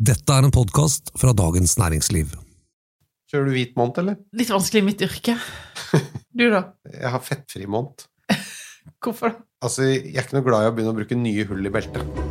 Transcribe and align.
Dette 0.00 0.32
er 0.32 0.46
en 0.46 0.52
podkast 0.54 1.10
fra 1.20 1.34
Dagens 1.36 1.74
Næringsliv. 1.76 2.30
Kjører 3.28 3.50
du 3.50 3.52
hvit 3.52 3.74
måned, 3.76 3.98
eller? 4.00 4.16
Litt 4.32 4.48
vanskelig 4.48 4.80
i 4.80 4.86
mitt 4.86 5.04
yrke. 5.04 5.36
Du, 6.30 6.46
da? 6.48 6.62
Jeg 6.88 7.10
har 7.12 7.20
fettfri 7.20 7.66
måned. 7.68 8.06
Hvorfor? 9.04 9.34
Altså, 9.60 9.90
jeg 9.90 10.14
er 10.14 10.24
ikke 10.24 10.38
noe 10.38 10.46
glad 10.46 10.64
i 10.64 10.70
å 10.70 10.74
begynne 10.78 10.94
å 10.94 10.98
bruke 11.02 11.18
nye 11.20 11.44
hull 11.50 11.68
i 11.68 11.72
beltet. 11.74 12.29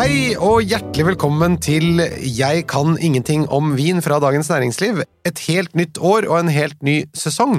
Hei 0.00 0.32
og 0.40 0.62
hjertelig 0.64 1.04
velkommen 1.10 1.58
til 1.60 1.98
Jeg 2.24 2.62
kan 2.70 2.94
ingenting 3.04 3.42
om 3.52 3.74
vin 3.76 3.98
fra 4.00 4.16
Dagens 4.22 4.48
Næringsliv. 4.48 5.02
Et 5.28 5.42
helt 5.44 5.74
nytt 5.76 6.00
år 6.00 6.24
og 6.24 6.38
en 6.38 6.48
helt 6.48 6.78
ny 6.80 6.94
sesong. 7.12 7.58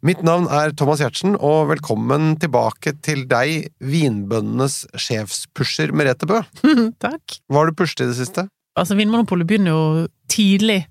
Mitt 0.00 0.22
navn 0.24 0.46
er 0.48 0.72
Thomas 0.72 1.02
Giertsen, 1.02 1.34
og 1.36 1.68
velkommen 1.74 2.38
tilbake 2.40 2.94
til 3.04 3.26
deg, 3.28 3.68
vinbøndenes 3.84 4.78
sjefspusher 4.96 5.92
Merete 5.92 6.30
Bø. 6.30 6.40
Takk. 7.04 7.36
Hva 7.52 7.60
har 7.60 7.68
du 7.68 7.76
pushet 7.76 8.06
i 8.06 8.08
det 8.14 8.16
siste? 8.22 8.46
Altså, 8.80 8.96
Vinmonopolet 8.96 9.52
begynner 9.52 9.76
jo 9.76 10.08
tidlig 10.32 10.86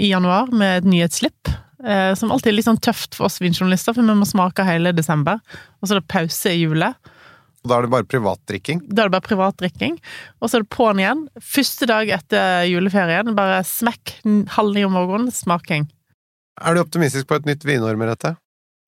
i 0.00 0.08
januar 0.14 0.48
med 0.56 0.78
et 0.78 0.90
nyhetsslipp. 0.94 1.52
Eh, 1.84 2.14
som 2.16 2.32
alltid 2.32 2.54
er 2.54 2.62
litt 2.62 2.70
sånn 2.70 2.80
tøft 2.80 3.12
for 3.18 3.28
oss 3.28 3.42
vinjournalister, 3.44 3.92
for 3.92 4.08
vi 4.08 4.16
må 4.24 4.32
smake 4.32 4.64
hele 4.64 4.96
desember. 4.96 5.44
Og 5.82 5.90
så 5.90 5.98
er 5.98 6.00
det 6.00 6.14
pause 6.16 6.56
i 6.56 6.64
julet. 6.64 6.96
Da 7.66 7.76
er 7.76 7.84
det 7.84 7.92
bare 7.92 8.08
privatdrikking. 8.08 8.78
Da 8.88 9.04
er 9.04 9.10
det 9.10 9.16
bare 9.18 9.26
privatdrikking. 9.26 9.98
Og 10.40 10.48
så 10.48 10.58
er 10.58 10.64
det 10.64 10.72
på'n 10.72 11.00
igjen. 11.02 11.26
Første 11.44 11.88
dag 11.90 12.08
etter 12.16 12.64
juleferien, 12.70 13.34
bare 13.36 13.60
smekk 13.68 14.14
halv 14.56 14.76
ni 14.76 14.84
om 14.86 14.96
morgenen, 14.96 15.32
smaking. 15.34 15.84
Er 16.60 16.76
du 16.76 16.80
optimistisk 16.82 17.28
på 17.28 17.36
et 17.40 17.48
nytt 17.48 17.66
vinår, 17.68 17.98
med 18.00 18.08
dette? 18.12 18.34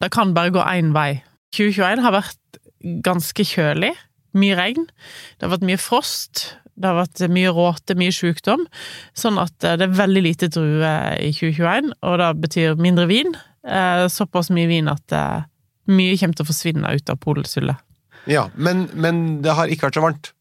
Det 0.01 0.11
kan 0.13 0.33
bare 0.37 0.53
gå 0.55 0.65
én 0.65 0.91
vei. 0.97 1.21
2021 1.57 2.03
har 2.05 2.17
vært 2.17 2.59
ganske 3.05 3.45
kjølig. 3.47 3.93
Mye 4.33 4.57
regn. 4.57 4.89
Det 5.37 5.45
har 5.47 5.53
vært 5.59 5.69
mye 5.69 5.81
frost. 5.81 6.47
Det 6.73 6.89
har 6.89 6.97
vært 6.97 7.21
mye 7.29 7.53
råte, 7.53 7.97
mye 8.01 8.13
sykdom. 8.17 8.65
Sånn 9.13 9.37
at 9.41 9.65
eh, 9.69 9.77
det 9.77 9.91
er 9.91 9.99
veldig 10.01 10.23
lite 10.25 10.49
druer 10.53 11.19
i 11.21 11.29
2021, 11.37 11.93
og 12.09 12.21
det 12.23 12.31
betyr 12.49 12.81
mindre 12.81 13.05
vin. 13.11 13.35
Eh, 13.69 14.07
Såpass 14.09 14.49
mye 14.55 14.71
vin 14.71 14.89
at 14.91 15.13
eh, 15.13 15.45
mye 15.93 16.17
kommer 16.17 16.39
til 16.39 16.47
å 16.47 16.49
forsvinne 16.49 16.95
ut 16.97 17.13
av 17.13 17.21
polsyllet. 17.21 17.85
Ja, 18.31 18.49
men, 18.55 18.87
men 18.95 19.41
det 19.45 19.55
har 19.59 19.71
ikke 19.73 19.89
vært 19.89 19.99
så 19.99 20.05
varmt. 20.05 20.33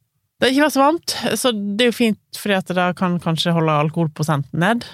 Det 0.41 0.47
har 0.47 0.55
ikke 0.55 0.65
vært 0.65 0.75
så 0.75 0.81
varmt, 0.81 1.15
så 1.37 1.51
det 1.53 1.85
er 1.85 1.91
jo 1.91 1.97
fint, 1.99 2.21
fordi 2.37 2.57
at 2.57 2.73
det 2.73 2.89
kan 2.97 3.19
kanskje 3.21 3.53
holde 3.53 3.77
alkoholprosenten 3.83 4.61
ned. 4.63 4.87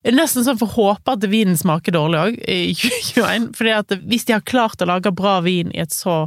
Det 0.00 0.14
er 0.14 0.16
nesten 0.16 0.46
sånn 0.46 0.56
for 0.56 0.66
å 0.70 0.86
håpe 0.88 1.12
at 1.12 1.24
vinen 1.28 1.58
smaker 1.60 1.92
dårlig 1.92 2.20
òg, 2.20 2.36
i 2.48 2.72
2021. 2.72 3.50
fordi 3.58 3.74
at 3.76 3.94
hvis 4.08 4.24
de 4.26 4.34
har 4.34 4.44
klart 4.48 4.80
å 4.80 4.88
lage 4.88 5.12
bra 5.12 5.36
vin 5.44 5.70
i 5.76 5.82
et 5.82 5.92
så 5.92 6.22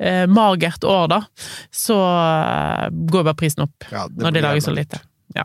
eh, 0.00 0.24
magert 0.32 0.86
år, 0.88 1.10
da, 1.12 1.20
så 1.68 1.98
eh, 2.00 2.86
går 3.12 3.26
bare 3.28 3.38
prisen 3.38 3.66
opp. 3.66 3.86
Ja, 3.92 4.06
når 4.08 4.38
de 4.38 4.44
lager 4.46 4.64
så 4.64 4.74
lite. 4.74 5.02
Ja. 5.36 5.44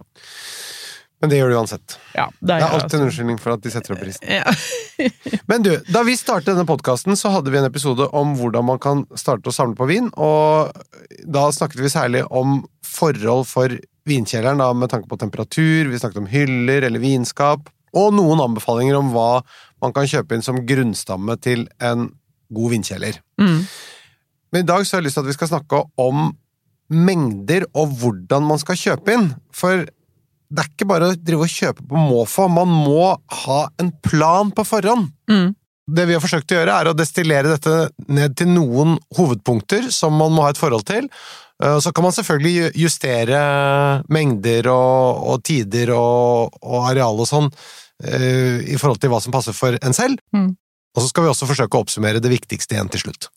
Men 1.22 1.32
det 1.32 1.40
gjør 1.40 1.50
det 1.50 1.58
uansett. 1.58 1.96
ja 2.14 2.28
Det 2.38 2.54
er 2.54 2.62
gjør 2.62 2.74
alltid 2.78 2.96
en 2.98 3.06
unnskyldning 3.08 3.40
for 3.42 3.56
at 3.56 3.64
de 3.64 3.72
setter 3.74 3.96
opp 3.96 4.02
prisen. 4.04 4.28
Ja. 4.30 4.44
Men 5.50 5.66
du, 5.66 5.72
da 5.90 6.04
vi 6.06 6.14
startet 6.20 6.52
denne 6.52 6.68
podkasten, 6.70 7.18
så 7.18 7.32
hadde 7.34 7.54
vi 7.54 7.58
en 7.58 7.66
episode 7.66 8.06
om 8.18 8.36
hvordan 8.38 8.68
man 8.70 8.82
kan 8.82 9.02
starte 9.18 9.50
å 9.50 9.56
samle 9.56 9.78
på 9.80 9.90
vin, 9.90 10.12
og 10.14 10.78
da 11.26 11.48
snakket 11.54 11.82
vi 11.82 11.94
særlig 11.94 12.24
om 12.30 12.60
forhold 12.86 13.48
for 13.50 13.74
vinkjelleren, 14.08 14.62
da, 14.62 14.70
med 14.78 14.94
tanke 14.94 15.10
på 15.10 15.20
temperatur, 15.20 15.90
vi 15.90 16.00
snakket 16.00 16.22
om 16.22 16.30
hyller 16.32 16.86
eller 16.88 17.02
vinskap, 17.04 17.72
og 17.98 18.14
noen 18.14 18.44
anbefalinger 18.44 19.00
om 19.00 19.10
hva 19.16 19.42
man 19.82 19.94
kan 19.96 20.08
kjøpe 20.10 20.38
inn 20.38 20.46
som 20.46 20.62
grunnstamme 20.70 21.38
til 21.42 21.66
en 21.84 22.12
god 22.54 22.76
vinkjeller. 22.76 23.18
Mm. 23.42 23.64
Men 24.54 24.64
i 24.64 24.68
dag 24.68 24.86
så 24.86 24.96
har 24.96 25.02
jeg 25.02 25.10
lyst 25.10 25.18
til 25.20 25.26
at 25.26 25.32
vi 25.32 25.38
skal 25.38 25.52
snakke 25.52 25.82
om 26.00 26.30
mengder 26.94 27.66
og 27.76 27.98
hvordan 28.00 28.46
man 28.48 28.62
skal 28.62 28.80
kjøpe 28.80 29.16
inn. 29.16 29.32
For 29.56 29.84
det 30.50 30.64
er 30.64 30.70
ikke 30.72 30.88
bare 30.90 31.10
å 31.12 31.16
drive 31.16 31.46
og 31.48 31.54
kjøpe 31.54 31.86
på 31.88 32.04
måfå, 32.10 32.48
man 32.52 32.70
må 32.72 33.14
ha 33.44 33.62
en 33.82 33.92
plan 34.04 34.52
på 34.56 34.64
forhånd. 34.68 35.10
Mm. 35.32 35.50
Det 35.88 36.06
vi 36.08 36.16
har 36.18 36.24
forsøkt 36.24 36.52
å 36.52 36.60
gjøre, 36.60 36.76
er 36.76 36.90
å 36.90 36.96
destillere 36.98 37.54
dette 37.54 37.90
ned 38.12 38.36
til 38.40 38.50
noen 38.52 38.98
hovedpunkter 39.16 39.88
som 39.94 40.16
man 40.20 40.34
må 40.36 40.44
ha 40.44 40.52
et 40.52 40.60
forhold 40.60 40.88
til. 40.88 41.08
Eh, 41.64 41.80
Så 41.80 41.94
kan 41.96 42.04
man 42.04 42.16
selvfølgelig 42.16 42.74
justere 42.76 43.42
mengder 44.12 44.68
og, 44.74 45.24
og 45.32 45.44
tider 45.48 45.94
og, 45.96 46.58
og 46.62 46.90
areal 46.92 47.24
og 47.24 47.30
sånn 47.30 47.48
eh, 48.04 48.68
i 48.68 48.78
forhold 48.80 49.00
til 49.04 49.14
hva 49.14 49.22
som 49.24 49.36
passer 49.36 49.56
for 49.56 49.80
en 49.80 49.96
selv. 49.96 50.20
Mm. 50.36 50.56
Og 50.98 51.04
så 51.04 51.10
skal 51.12 51.28
vi 51.28 51.32
også 51.32 51.48
forsøke 51.50 51.78
å 51.78 51.86
oppsummere 51.86 52.24
det 52.24 52.32
viktigste 52.34 52.76
igjen 52.76 52.92
til 52.92 53.08
slutt. 53.08 53.30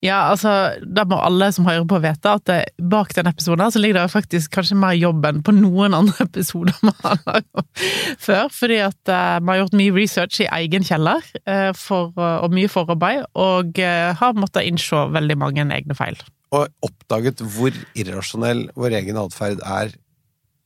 Ja, 0.00 0.30
altså, 0.30 0.50
da 0.80 1.02
må 1.04 1.18
alle 1.20 1.50
som 1.52 1.66
hører 1.68 1.84
på 1.84 1.98
vite 2.00 2.30
at 2.32 2.46
det, 2.48 2.58
bak 2.88 3.12
den 3.16 3.28
episoden 3.28 3.68
så 3.72 3.82
ligger 3.82 3.98
det 3.98 4.12
faktisk 4.14 4.54
kanskje 4.54 4.78
mer 4.80 4.94
jobb 4.96 5.26
enn 5.28 5.42
på 5.44 5.52
noen 5.52 5.92
andre 5.96 6.24
episoder 6.28 6.76
man 6.86 6.96
har 7.04 7.20
laget 7.26 7.84
før, 8.20 8.48
fordi 8.54 8.78
at 8.86 9.12
eh, 9.12 9.36
vi 9.44 9.52
har 9.52 9.60
gjort 9.60 9.76
mye 9.76 9.94
research 9.98 10.40
i 10.40 10.48
egen 10.62 10.86
kjeller, 10.88 11.20
uh, 11.44 11.68
for, 11.76 12.16
og 12.16 12.56
mye 12.56 12.70
forarbeid, 12.72 13.26
og 13.36 13.76
eh, 13.82 14.08
har 14.16 14.38
måttet 14.40 14.70
innse 14.70 15.04
veldig 15.12 15.36
mange 15.40 15.66
egne 15.68 15.96
feil. 15.98 16.16
Og 16.56 16.70
oppdaget 16.88 17.44
hvor 17.52 17.76
irrasjonell 17.92 18.70
vår 18.80 18.96
egen 19.02 19.20
atferd 19.20 19.60
er 19.60 19.92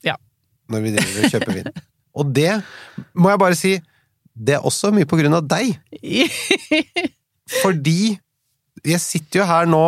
Ja. 0.06 0.14
når 0.70 0.86
vi 0.86 0.94
driver 0.94 1.26
og 1.26 1.34
kjøper 1.34 1.58
vin. 1.58 1.72
Og 2.14 2.30
det 2.38 2.52
må 3.18 3.34
jeg 3.34 3.42
bare 3.42 3.58
si, 3.58 3.74
det 4.34 4.54
er 4.60 4.66
også 4.66 4.94
mye 4.94 5.10
på 5.10 5.18
grunn 5.18 5.34
av 5.34 5.42
deg. 5.50 5.74
Fordi 7.62 8.14
jeg 8.84 9.02
sitter 9.02 9.42
jo 9.42 9.48
her 9.48 9.68
nå 9.70 9.84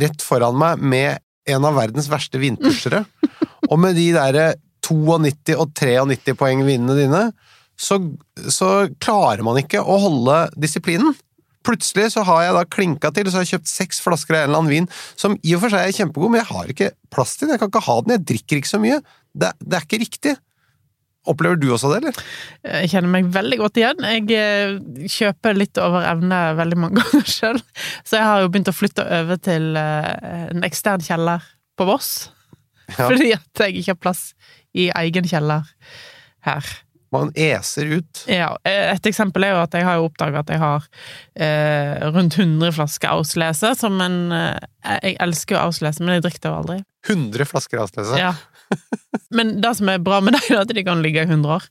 rett 0.00 0.24
foran 0.24 0.58
meg 0.58 0.82
med 0.82 1.20
en 1.48 1.66
av 1.68 1.76
verdens 1.76 2.08
verste 2.10 2.40
vindpushere. 2.40 3.04
og 3.70 3.76
med 3.80 3.96
de 3.98 4.10
derre 4.16 4.52
92 4.84 5.56
og 5.56 5.68
93 6.12 6.36
poeng 6.38 6.64
vinene 6.66 6.96
dine, 6.98 7.22
så, 7.80 7.98
så 8.52 8.86
klarer 9.02 9.44
man 9.46 9.58
ikke 9.60 9.82
å 9.82 9.98
holde 10.02 10.38
disiplinen. 10.60 11.14
Plutselig 11.64 12.10
så 12.12 12.24
har 12.28 12.42
jeg 12.44 12.56
da 12.58 12.64
klinka 12.68 13.10
til, 13.16 13.30
så 13.30 13.40
har 13.40 13.46
jeg 13.46 13.56
kjøpt 13.56 13.70
seks 13.70 14.02
flasker 14.04 14.36
av 14.36 14.42
en 14.42 14.50
eller 14.50 14.60
annen 14.60 14.74
vin 14.74 14.88
som 15.16 15.36
i 15.40 15.54
og 15.56 15.62
for 15.64 15.72
seg 15.72 15.86
er 15.86 15.96
kjempegod, 15.96 16.32
men 16.32 16.42
jeg 16.42 16.50
har 16.50 16.72
ikke 16.74 16.90
plass 17.14 17.38
til 17.38 17.48
den, 17.48 17.56
jeg 17.56 17.62
kan 17.62 17.72
ikke 17.72 17.86
ha 17.86 17.96
den, 18.02 18.14
jeg 18.16 18.26
drikker 18.30 18.60
ikke 18.60 18.72
så 18.74 18.82
mye. 18.82 18.98
Det, 19.32 19.50
det 19.64 19.78
er 19.78 19.86
ikke 19.88 20.02
riktig. 20.04 20.34
Opplever 21.30 21.56
du 21.56 21.70
også 21.72 21.88
det, 21.92 22.02
eller? 22.02 22.18
Jeg 22.82 22.90
kjenner 22.92 23.12
meg 23.14 23.28
veldig 23.32 23.58
godt 23.62 23.80
igjen. 23.80 24.04
Jeg 24.04 24.26
eh, 24.36 25.08
kjøper 25.08 25.56
litt 25.56 25.80
over 25.80 26.04
evne 26.08 26.40
veldig 26.58 26.80
mange 26.80 27.00
ganger 27.04 27.30
sjøl, 27.30 27.60
så 28.04 28.20
jeg 28.20 28.28
har 28.28 28.44
jo 28.44 28.50
begynt 28.52 28.72
å 28.72 28.76
flytte 28.76 29.06
over 29.20 29.40
til 29.40 29.72
eh, 29.80 30.48
en 30.52 30.66
ekstern 30.68 31.04
kjeller 31.04 31.44
på 31.78 31.88
Voss. 31.88 32.12
Ja. 32.92 33.06
Fordi 33.06 33.32
at 33.36 33.64
jeg 33.64 33.80
ikke 33.80 33.94
har 33.94 34.02
plass 34.02 34.24
i 34.76 34.90
egen 34.92 35.28
kjeller 35.30 35.70
her. 36.44 36.74
Man 37.14 37.30
eser 37.38 37.92
ut. 38.00 38.24
Ja, 38.26 38.50
et 38.66 39.06
eksempel 39.06 39.46
er 39.46 39.54
jo 39.54 39.60
at 39.62 39.74
jeg 39.76 39.86
har 39.86 40.02
oppdaga 40.02 40.42
at 40.42 40.50
jeg 40.50 40.58
har 40.58 40.86
eh, 41.38 42.08
rundt 42.10 42.38
100 42.40 42.74
flasker 42.74 43.12
Auslese, 43.14 43.70
som 43.78 44.00
en 44.02 44.34
eh, 44.34 44.98
Jeg 45.04 45.16
elsker 45.22 45.56
jo 45.56 45.62
Auslese, 45.68 46.02
men 46.02 46.18
jeg 46.18 46.24
drikker 46.26 46.42
det 46.42 46.50
jo 46.50 46.56
aldri. 46.58 46.78
100 47.06 47.48
flasker 47.52 47.84
Auslese. 47.84 48.18
Ja. 48.18 48.32
Men 49.36 49.56
det 49.62 49.72
som 49.78 49.90
er 49.90 50.02
bra 50.02 50.20
med 50.24 50.36
dem, 50.36 50.44
er 50.52 50.62
at 50.62 50.72
de 50.74 50.84
kan 50.86 51.02
ligge 51.04 51.24
i 51.24 51.28
100 51.28 51.56
år. 51.56 51.66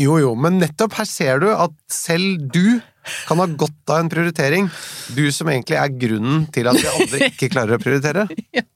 Jo, 0.00 0.16
jo, 0.20 0.32
men 0.38 0.58
nettopp 0.62 0.96
her 0.96 1.08
ser 1.08 1.42
du 1.42 1.50
at 1.52 1.74
selv 1.92 2.46
du 2.54 2.80
kan 3.26 3.40
ha 3.42 3.46
godt 3.46 3.92
av 3.92 4.00
en 4.00 4.10
prioritering. 4.12 4.68
Du 5.12 5.24
som 5.34 5.50
egentlig 5.52 5.76
er 5.80 5.92
grunnen 5.92 6.46
til 6.54 6.70
at 6.70 6.78
vi 6.78 6.88
andre 6.88 7.28
ikke 7.28 7.50
klarer 7.52 7.76
å 7.76 7.82
prioritere. 7.82 8.28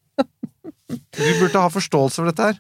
Du 1.17 1.23
burde 1.41 1.59
ha 1.59 1.67
forståelse 1.73 2.21
for 2.21 2.29
dette 2.31 2.45
her. 2.47 2.59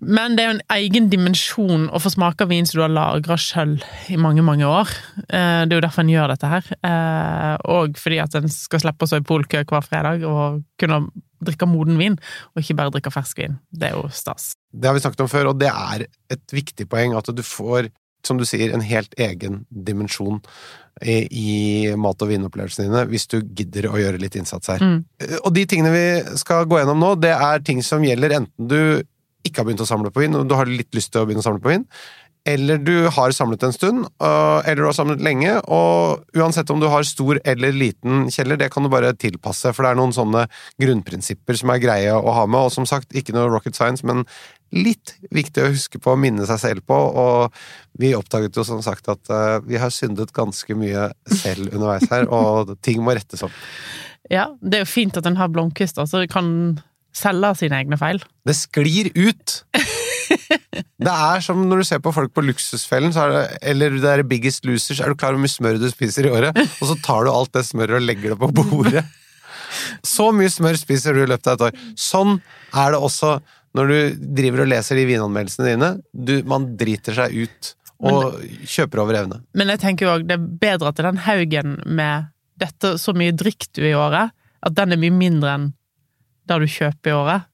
Men 0.00 0.36
det 0.36 0.44
er 0.44 0.50
jo 0.50 0.56
en 0.58 0.66
egen 0.76 1.08
dimensjon 1.12 1.86
å 1.94 2.00
få 2.02 2.10
smake 2.12 2.44
av 2.44 2.50
vin 2.52 2.66
som 2.68 2.78
du 2.78 2.84
har 2.84 2.92
lagra 2.92 3.36
sjøl 3.40 3.76
i 4.12 4.18
mange, 4.20 4.42
mange 4.44 4.66
år. 4.68 4.90
Eh, 5.28 5.64
Det 5.66 5.72
er 5.72 5.78
jo 5.80 5.86
derfor 5.86 6.04
en 6.04 6.12
gjør 6.12 6.28
dette 6.34 6.50
her. 6.52 6.64
Eh, 6.84 7.56
Og 7.76 7.96
fordi 7.98 8.18
at 8.22 8.34
en 8.34 8.48
skal 8.48 8.80
slippe 8.80 9.04
å 9.04 9.08
stå 9.08 9.16
i 9.22 9.26
polkø 9.26 9.64
hver 9.64 9.82
fredag 9.86 10.24
og 10.28 10.62
kunne 10.78 11.06
drikke 11.44 11.66
moden 11.68 11.98
vin, 11.98 12.16
og 12.54 12.62
ikke 12.62 12.76
bare 12.76 12.90
drikke 12.90 13.12
fersk 13.12 13.38
vin. 13.38 13.58
Det 13.72 13.90
er 13.90 13.94
jo 13.96 14.08
stas. 14.08 14.54
Det 14.72 14.88
har 14.88 14.94
vi 14.96 15.00
snakket 15.00 15.20
om 15.20 15.28
før, 15.28 15.48
og 15.52 15.58
det 15.60 15.68
er 15.68 16.06
et 16.30 16.46
viktig 16.52 16.88
poeng 16.88 17.16
at 17.16 17.28
du 17.34 17.42
får, 17.42 17.90
som 18.24 18.38
du 18.38 18.44
sier, 18.44 18.72
en 18.72 18.80
helt 18.80 19.12
egen 19.18 19.66
dimensjon 19.70 20.40
i, 21.04 21.26
i 21.30 21.94
mat- 21.96 22.22
og 22.24 22.28
vinopplevelsene 22.32 22.88
dine, 22.88 23.04
hvis 23.10 23.28
du 23.28 23.42
gidder 23.42 23.90
å 23.90 23.98
gjøre 24.00 24.18
litt 24.20 24.34
innsats 24.40 24.66
her. 24.72 24.80
Mm. 24.80 25.04
Og 25.44 25.52
de 25.54 25.66
tingene 25.68 25.92
vi 25.92 26.36
skal 26.40 26.64
gå 26.64 26.80
gjennom 26.80 26.98
nå, 27.04 27.12
det 27.20 27.34
er 27.36 27.60
ting 27.60 27.82
som 27.84 28.02
gjelder 28.02 28.38
enten 28.40 28.68
du 28.72 29.02
ikke 29.46 29.62
har 29.62 29.68
begynt 29.68 29.84
å 29.84 29.88
samle 29.88 30.12
på 30.12 30.24
vin, 30.24 30.36
og 30.38 30.46
du 30.50 30.56
har 30.58 30.70
litt 30.70 30.94
lyst 30.96 31.14
til 31.14 31.22
å 31.22 31.28
begynne 31.28 31.44
å 31.44 31.48
samle 31.48 31.62
på 31.62 31.72
vin, 31.72 31.86
eller 32.46 32.78
du 32.78 33.08
har 33.10 33.32
samlet 33.34 33.64
en 33.66 33.74
stund, 33.74 34.04
eller 34.22 34.78
du 34.78 34.86
har 34.86 34.94
samlet 34.94 35.22
lenge, 35.24 35.56
og 35.66 36.22
uansett 36.38 36.70
om 36.70 36.78
du 36.78 36.86
har 36.92 37.02
stor 37.06 37.40
eller 37.42 37.74
liten 37.74 38.28
kjeller, 38.30 38.60
det 38.60 38.68
kan 38.70 38.86
du 38.86 38.90
bare 38.92 39.10
tilpasse, 39.18 39.72
for 39.74 39.82
det 39.82 39.90
er 39.90 39.98
noen 39.98 40.14
sånne 40.14 40.44
grunnprinsipper 40.82 41.58
som 41.58 41.74
er 41.74 41.82
greie 41.82 42.14
å 42.14 42.36
ha 42.38 42.46
med, 42.46 42.68
og 42.68 42.74
som 42.74 42.86
sagt, 42.86 43.10
ikke 43.18 43.34
noe 43.34 43.50
rocket 43.50 43.74
science, 43.74 44.06
men 44.06 44.22
litt 44.74 45.16
viktig 45.34 45.64
å 45.64 45.72
huske 45.74 45.98
på 46.02 46.14
å 46.14 46.20
minne 46.22 46.46
seg 46.46 46.62
selv 46.62 46.86
på, 46.86 46.94
og 46.94 47.98
vi 47.98 48.14
oppdaget 48.14 48.58
jo 48.58 48.66
som 48.66 48.82
sagt 48.84 49.10
at 49.10 49.30
øh, 49.32 49.58
vi 49.66 49.78
har 49.82 49.94
syndet 49.94 50.34
ganske 50.36 50.78
mye 50.78 51.10
selv 51.26 51.72
underveis 51.72 52.06
her, 52.12 52.30
og 52.30 52.76
ting 52.86 53.02
må 53.02 53.18
rettes 53.18 53.42
opp. 53.46 53.54
Ja, 54.30 54.52
det 54.62 54.78
er 54.78 54.86
jo 54.86 54.94
fint 54.94 55.18
at 55.18 55.26
en 55.26 55.38
har 55.38 55.50
blomkvister, 55.50 56.06
så 56.06 56.22
det 56.22 56.30
kan 56.30 56.78
selge 57.16 57.52
sine 57.62 57.80
egne 57.80 57.98
feil. 58.00 58.20
Det 58.46 58.56
sklir 58.58 59.12
ut! 59.16 59.60
Det 60.96 61.12
er 61.12 61.42
som 61.44 61.60
når 61.68 61.82
du 61.82 61.86
ser 61.86 62.00
på 62.02 62.10
folk 62.14 62.32
på 62.34 62.42
Luksusfellen, 62.42 63.12
så 63.14 63.26
det, 63.30 63.42
eller 63.68 63.94
det 64.00 64.10
er 64.10 64.22
Biggest 64.26 64.64
Losers, 64.66 64.98
er 65.00 65.12
du 65.12 65.18
klar 65.18 65.34
over 65.34 65.38
hvor 65.38 65.44
mye 65.44 65.52
smør 65.52 65.78
du 65.80 65.86
spiser 65.92 66.26
i 66.26 66.32
året? 66.32 66.56
Og 66.80 66.90
så 66.90 66.96
tar 67.04 67.26
du 67.26 67.30
alt 67.30 67.52
det 67.54 67.62
smøret 67.68 68.00
og 68.00 68.04
legger 68.04 68.32
det 68.32 68.38
på 68.40 68.48
bordet. 68.56 69.04
Så 70.06 70.30
mye 70.34 70.50
smør 70.50 70.78
spiser 70.80 71.14
du 71.14 71.22
i 71.22 71.28
løpet 71.28 71.52
av 71.52 71.58
et 71.58 71.64
år. 71.68 71.84
Sånn 72.00 72.38
er 72.72 72.94
det 72.94 73.00
også 73.08 73.36
når 73.76 73.92
du 73.92 74.26
driver 74.40 74.64
og 74.64 74.70
leser 74.72 74.98
de 74.98 75.06
vinanmeldelsene 75.10 75.68
dine. 75.68 75.90
Du, 76.12 76.38
man 76.48 76.70
driter 76.80 77.16
seg 77.16 77.36
ut 77.44 77.72
og 78.06 78.40
kjøper 78.68 79.04
over 79.04 79.20
evne. 79.20 79.40
Men 79.56 79.72
jeg 79.72 79.82
tenker 79.84 80.06
jo 80.08 80.14
òg 80.16 80.26
det 80.28 80.36
er 80.36 80.48
bedre 80.64 80.92
at 80.92 81.00
den 81.04 81.22
haugen 81.28 81.78
med 81.86 82.32
dette 82.60 82.96
så 83.00 83.12
mye 83.16 83.36
drikk 83.36 83.68
du 83.76 83.84
i 83.84 83.96
året, 83.96 84.32
at 84.64 84.76
den 84.76 84.96
er 84.96 85.00
mye 85.00 85.14
mindre 85.14 85.56
enn 85.58 85.66
det 86.48 86.58
du 86.62 86.66
kjøper 86.70 87.10
i 87.10 87.16
året, 87.16 87.48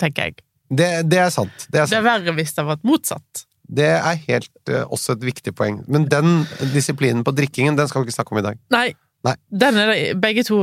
tenker 0.00 0.28
jeg. 0.28 0.44
Det, 0.74 0.88
det 1.10 1.20
er 1.22 1.32
sant. 1.32 1.66
Det 1.70 1.82
er, 1.82 1.90
Det 1.90 1.98
er 2.00 2.06
verre 2.06 2.34
hvis 2.36 2.54
det 2.54 2.62
har 2.64 2.70
vært 2.74 2.86
motsatt. 2.88 3.44
Det 3.64 3.86
er 3.96 4.18
helt 4.28 4.70
uh, 4.72 4.82
også 4.92 5.14
et 5.16 5.24
viktig 5.24 5.54
poeng. 5.56 5.80
Men 5.88 6.04
den 6.10 6.44
disiplinen 6.74 7.24
på 7.24 7.32
drikkingen, 7.36 7.78
den 7.78 7.88
skal 7.88 8.02
vi 8.02 8.10
ikke 8.10 8.18
snakke 8.18 8.36
om 8.36 8.42
i 8.42 8.46
dag. 8.46 8.60
Nei. 8.74 8.88
Nei. 9.24 9.34
Den 9.48 9.80
er, 9.80 9.92
det- 9.92 10.20
begge 10.20 10.44
to, 10.44 10.60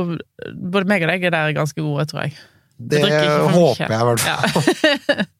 både 0.70 0.86
meg 0.90 1.02
og 1.02 1.10
deg, 1.10 1.24
er 1.26 1.34
der 1.34 1.54
ganske 1.56 1.82
gode, 1.82 2.06
tror 2.10 2.28
jeg. 2.28 2.36
Det 2.78 3.02
mye. 3.02 3.50
håper 3.54 3.90
jeg 3.90 4.00
i 4.00 4.06
hvert 4.10 4.20
fall. 4.20 4.66
Ja. 5.16 5.24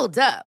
Hold 0.00 0.18
up. 0.18 0.49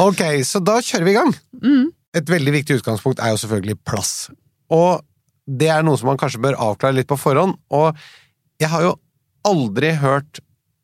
Ok, 0.00 0.22
så 0.48 0.62
da 0.64 0.78
kjører 0.80 1.04
vi 1.04 1.12
i 1.12 1.18
gang. 1.18 1.32
Mm. 1.60 1.88
Et 2.16 2.30
veldig 2.32 2.54
viktig 2.54 2.78
utgangspunkt 2.80 3.20
er 3.20 3.34
jo 3.34 3.40
selvfølgelig 3.42 3.76
plass. 3.84 4.30
Og 4.72 5.02
det 5.50 5.68
er 5.72 5.84
noe 5.84 5.98
som 6.00 6.08
man 6.10 6.20
kanskje 6.20 6.40
bør 6.42 6.58
avklare 6.70 6.96
litt 6.96 7.10
på 7.10 7.18
forhånd. 7.20 7.58
Og 7.74 7.98
jeg 8.62 8.70
har 8.72 8.86
jo 8.86 8.94
aldri 9.48 9.92
hørt 10.00 10.40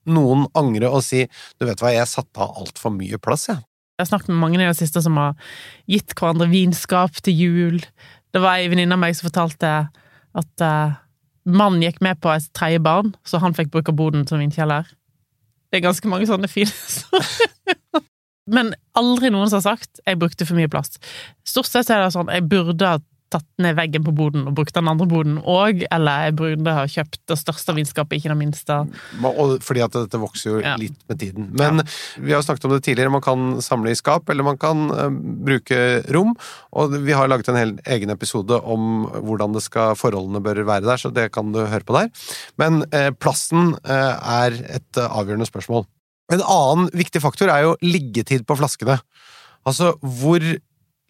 noen 0.07 0.45
angre 0.59 0.91
og 0.93 1.03
si 1.05 1.25
du 1.59 1.67
vet 1.67 1.81
hva, 1.83 1.95
jeg 1.95 2.11
satte 2.11 2.43
av 2.43 2.61
altfor 2.61 2.93
mye 2.95 3.19
plass, 3.23 3.49
jeg. 3.51 3.63
Jeg 3.97 4.05
har 4.05 4.11
snakket 4.11 4.29
med 4.35 4.43
mange 4.43 4.61
i 4.61 4.67
det 4.67 4.77
siste 4.77 5.01
som 5.01 5.17
har 5.17 5.33
gitt 5.89 6.13
hverandre 6.13 6.51
vinskap 6.53 7.17
til 7.25 7.41
jul. 7.41 7.81
Det 8.37 8.43
var 8.45 8.61
ei 8.61 8.69
venninne 8.69 8.93
av 8.93 9.01
meg 9.01 9.17
som 9.17 9.31
fortalte 9.31 9.71
at 10.37 10.65
uh, 10.65 10.99
mannen 11.49 11.81
gikk 11.81 12.03
med 12.05 12.21
på 12.21 12.29
et 12.35 12.51
tredje 12.53 12.83
barn, 12.85 13.15
så 13.25 13.41
han 13.41 13.57
fikk 13.57 13.73
bruke 13.73 13.97
boden 13.97 14.27
som 14.29 14.43
vinkjeller. 14.43 14.85
Det 15.73 15.81
er 15.81 15.87
ganske 15.89 16.13
mange 16.13 16.29
sånne 16.29 16.51
fine. 16.53 16.73
Men 18.47 18.75
aldri 18.95 19.31
noen 19.35 19.51
som 19.51 19.61
har 19.61 19.77
sagt 19.77 20.01
'jeg 20.07 20.19
brukte 20.19 20.47
for 20.47 20.55
mye 20.55 20.69
plass'. 20.69 20.99
Stort 21.45 21.67
sett 21.67 21.91
er 21.91 22.05
det 22.05 22.13
sånn 22.15 22.31
'jeg 22.31 22.49
burde 22.49 22.87
ha 22.87 22.99
tatt 23.29 23.47
ned 23.59 23.75
veggen 23.75 24.05
på 24.07 24.15
boden 24.15 24.47
og 24.47 24.55
brukt 24.55 24.75
den 24.77 24.87
andre 24.87 25.07
boden 25.11 25.41
òg', 25.43 25.85
eller 25.91 26.27
'jeg 26.27 26.37
burde 26.37 26.73
ha 26.73 26.85
kjøpt 26.87 27.19
det 27.27 27.37
største 27.39 27.75
vinskapet, 27.75 28.19
ikke 28.23 28.31
det 28.31 28.39
minste'. 28.39 28.89
Fordi 29.67 29.83
at 29.83 29.91
dette 29.93 30.19
vokser 30.19 30.51
jo 30.51 30.61
Ja. 30.61 30.77
litt 30.77 30.97
med 31.09 31.19
tiden. 31.19 31.51
Men 31.53 31.83
vi 32.19 32.31
har 32.33 32.41
jo 32.41 32.47
snakket 32.47 32.65
om 32.67 32.71
det 32.71 32.85
tidligere, 32.85 33.11
man 33.11 33.21
kan 33.21 33.61
samle 33.61 33.91
i 33.91 33.95
skap, 33.95 34.29
eller 34.31 34.45
man 34.45 34.57
kan 34.57 34.91
eh, 34.91 35.11
bruke 35.11 36.05
rom. 36.15 36.37
Og 36.73 36.93
vi 36.93 37.13
har 37.13 37.27
laget 37.27 37.49
en 37.49 37.57
hel 37.57 37.79
egen 37.85 38.11
episode 38.11 38.63
om 38.63 39.07
hvordan 39.07 39.53
det 39.53 39.63
skal, 39.63 39.97
forholdene 39.97 40.41
bør 40.41 40.65
være 40.65 40.85
der, 40.85 40.97
så 40.97 41.13
det 41.13 41.33
kan 41.33 41.51
du 41.53 41.67
høre 41.67 41.85
på 41.85 41.95
der. 41.99 42.11
Men 42.59 42.85
eh, 42.93 43.11
plassen 43.11 43.75
eh, 43.85 43.91
er 43.91 44.53
et 44.53 44.97
eh, 44.97 45.09
avgjørende 45.09 45.51
spørsmål. 45.51 45.85
En 46.33 46.43
annen 46.43 46.89
viktig 46.97 47.23
faktor 47.23 47.51
er 47.53 47.67
jo 47.67 47.77
liggetid 47.85 48.47
på 48.49 48.57
flaskene. 48.59 48.99
Altså, 49.67 49.93
hvor 50.01 50.43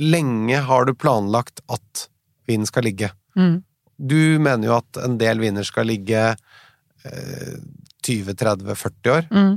lenge 0.03 0.61
har 0.69 0.85
du 0.85 0.93
planlagt 0.97 1.63
at 1.73 2.07
vinen 2.49 2.69
skal 2.69 2.85
ligge? 2.89 3.11
Mm. 3.37 3.63
Du 3.97 4.37
mener 4.43 4.69
jo 4.69 4.77
at 4.77 5.01
en 5.01 5.17
del 5.21 5.41
viner 5.41 5.65
skal 5.65 5.89
ligge 5.89 6.29
eh, 6.35 7.57
20-30-40 8.05 9.13
år. 9.15 9.29
Mm. 9.33 9.57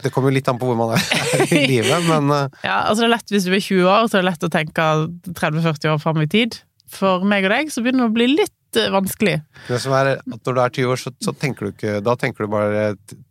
Det 0.00 0.12
kommer 0.12 0.30
jo 0.30 0.36
litt 0.36 0.48
an 0.52 0.58
på 0.60 0.68
hvor 0.68 0.78
man 0.78 0.94
er 0.94 1.04
i 1.56 1.64
livet, 1.66 2.04
men 2.08 2.30
eh, 2.36 2.58
Ja, 2.68 2.82
altså 2.90 3.04
det 3.04 3.08
er 3.08 3.14
lett 3.16 3.34
hvis 3.34 3.48
du 3.48 3.54
er 3.54 3.64
20 3.64 3.88
år, 3.88 4.08
så 4.08 4.18
er 4.18 4.24
det 4.24 4.30
lett 4.30 4.48
å 4.48 4.52
tenke 4.52 4.88
30-40 5.32 5.94
år 5.94 6.02
fram 6.02 6.20
i 6.22 6.28
tid. 6.30 6.60
For 6.90 7.24
meg 7.26 7.48
og 7.48 7.54
deg 7.54 7.72
så 7.72 7.84
begynner 7.84 8.04
det 8.04 8.12
å 8.12 8.18
bli 8.18 8.28
litt 8.34 8.80
eh, 8.80 8.92
vanskelig. 8.92 9.38
det 9.68 9.80
som 9.80 9.96
er 9.96 10.16
at 10.18 10.28
når 10.28 10.58
du 10.58 10.62
er 10.66 10.76
20 10.76 10.92
år, 10.92 11.02
så, 11.06 11.14
så 11.24 11.34
tenker 11.36 11.68
du 11.68 11.74
ikke 11.74 11.98
Da 12.04 12.16
tenker 12.20 12.44
du 12.44 12.52
bare 12.52 12.84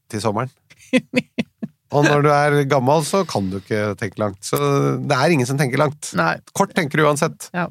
til 0.10 0.24
sommeren. 0.24 0.50
Og 1.90 2.06
når 2.06 2.22
du 2.26 2.30
er 2.30 2.58
gammel, 2.70 3.02
så 3.06 3.24
kan 3.26 3.50
du 3.50 3.58
ikke 3.60 3.96
tenke 3.98 4.22
langt. 4.22 4.42
Så 4.46 4.58
det 5.02 5.16
er 5.16 5.34
ingen 5.34 5.48
som 5.50 5.58
tenker 5.58 5.82
langt. 5.82 6.12
Nei. 6.18 6.36
Kort 6.54 6.76
tenker 6.78 7.02
du 7.02 7.08
uansett. 7.08 7.50
Ja. 7.56 7.66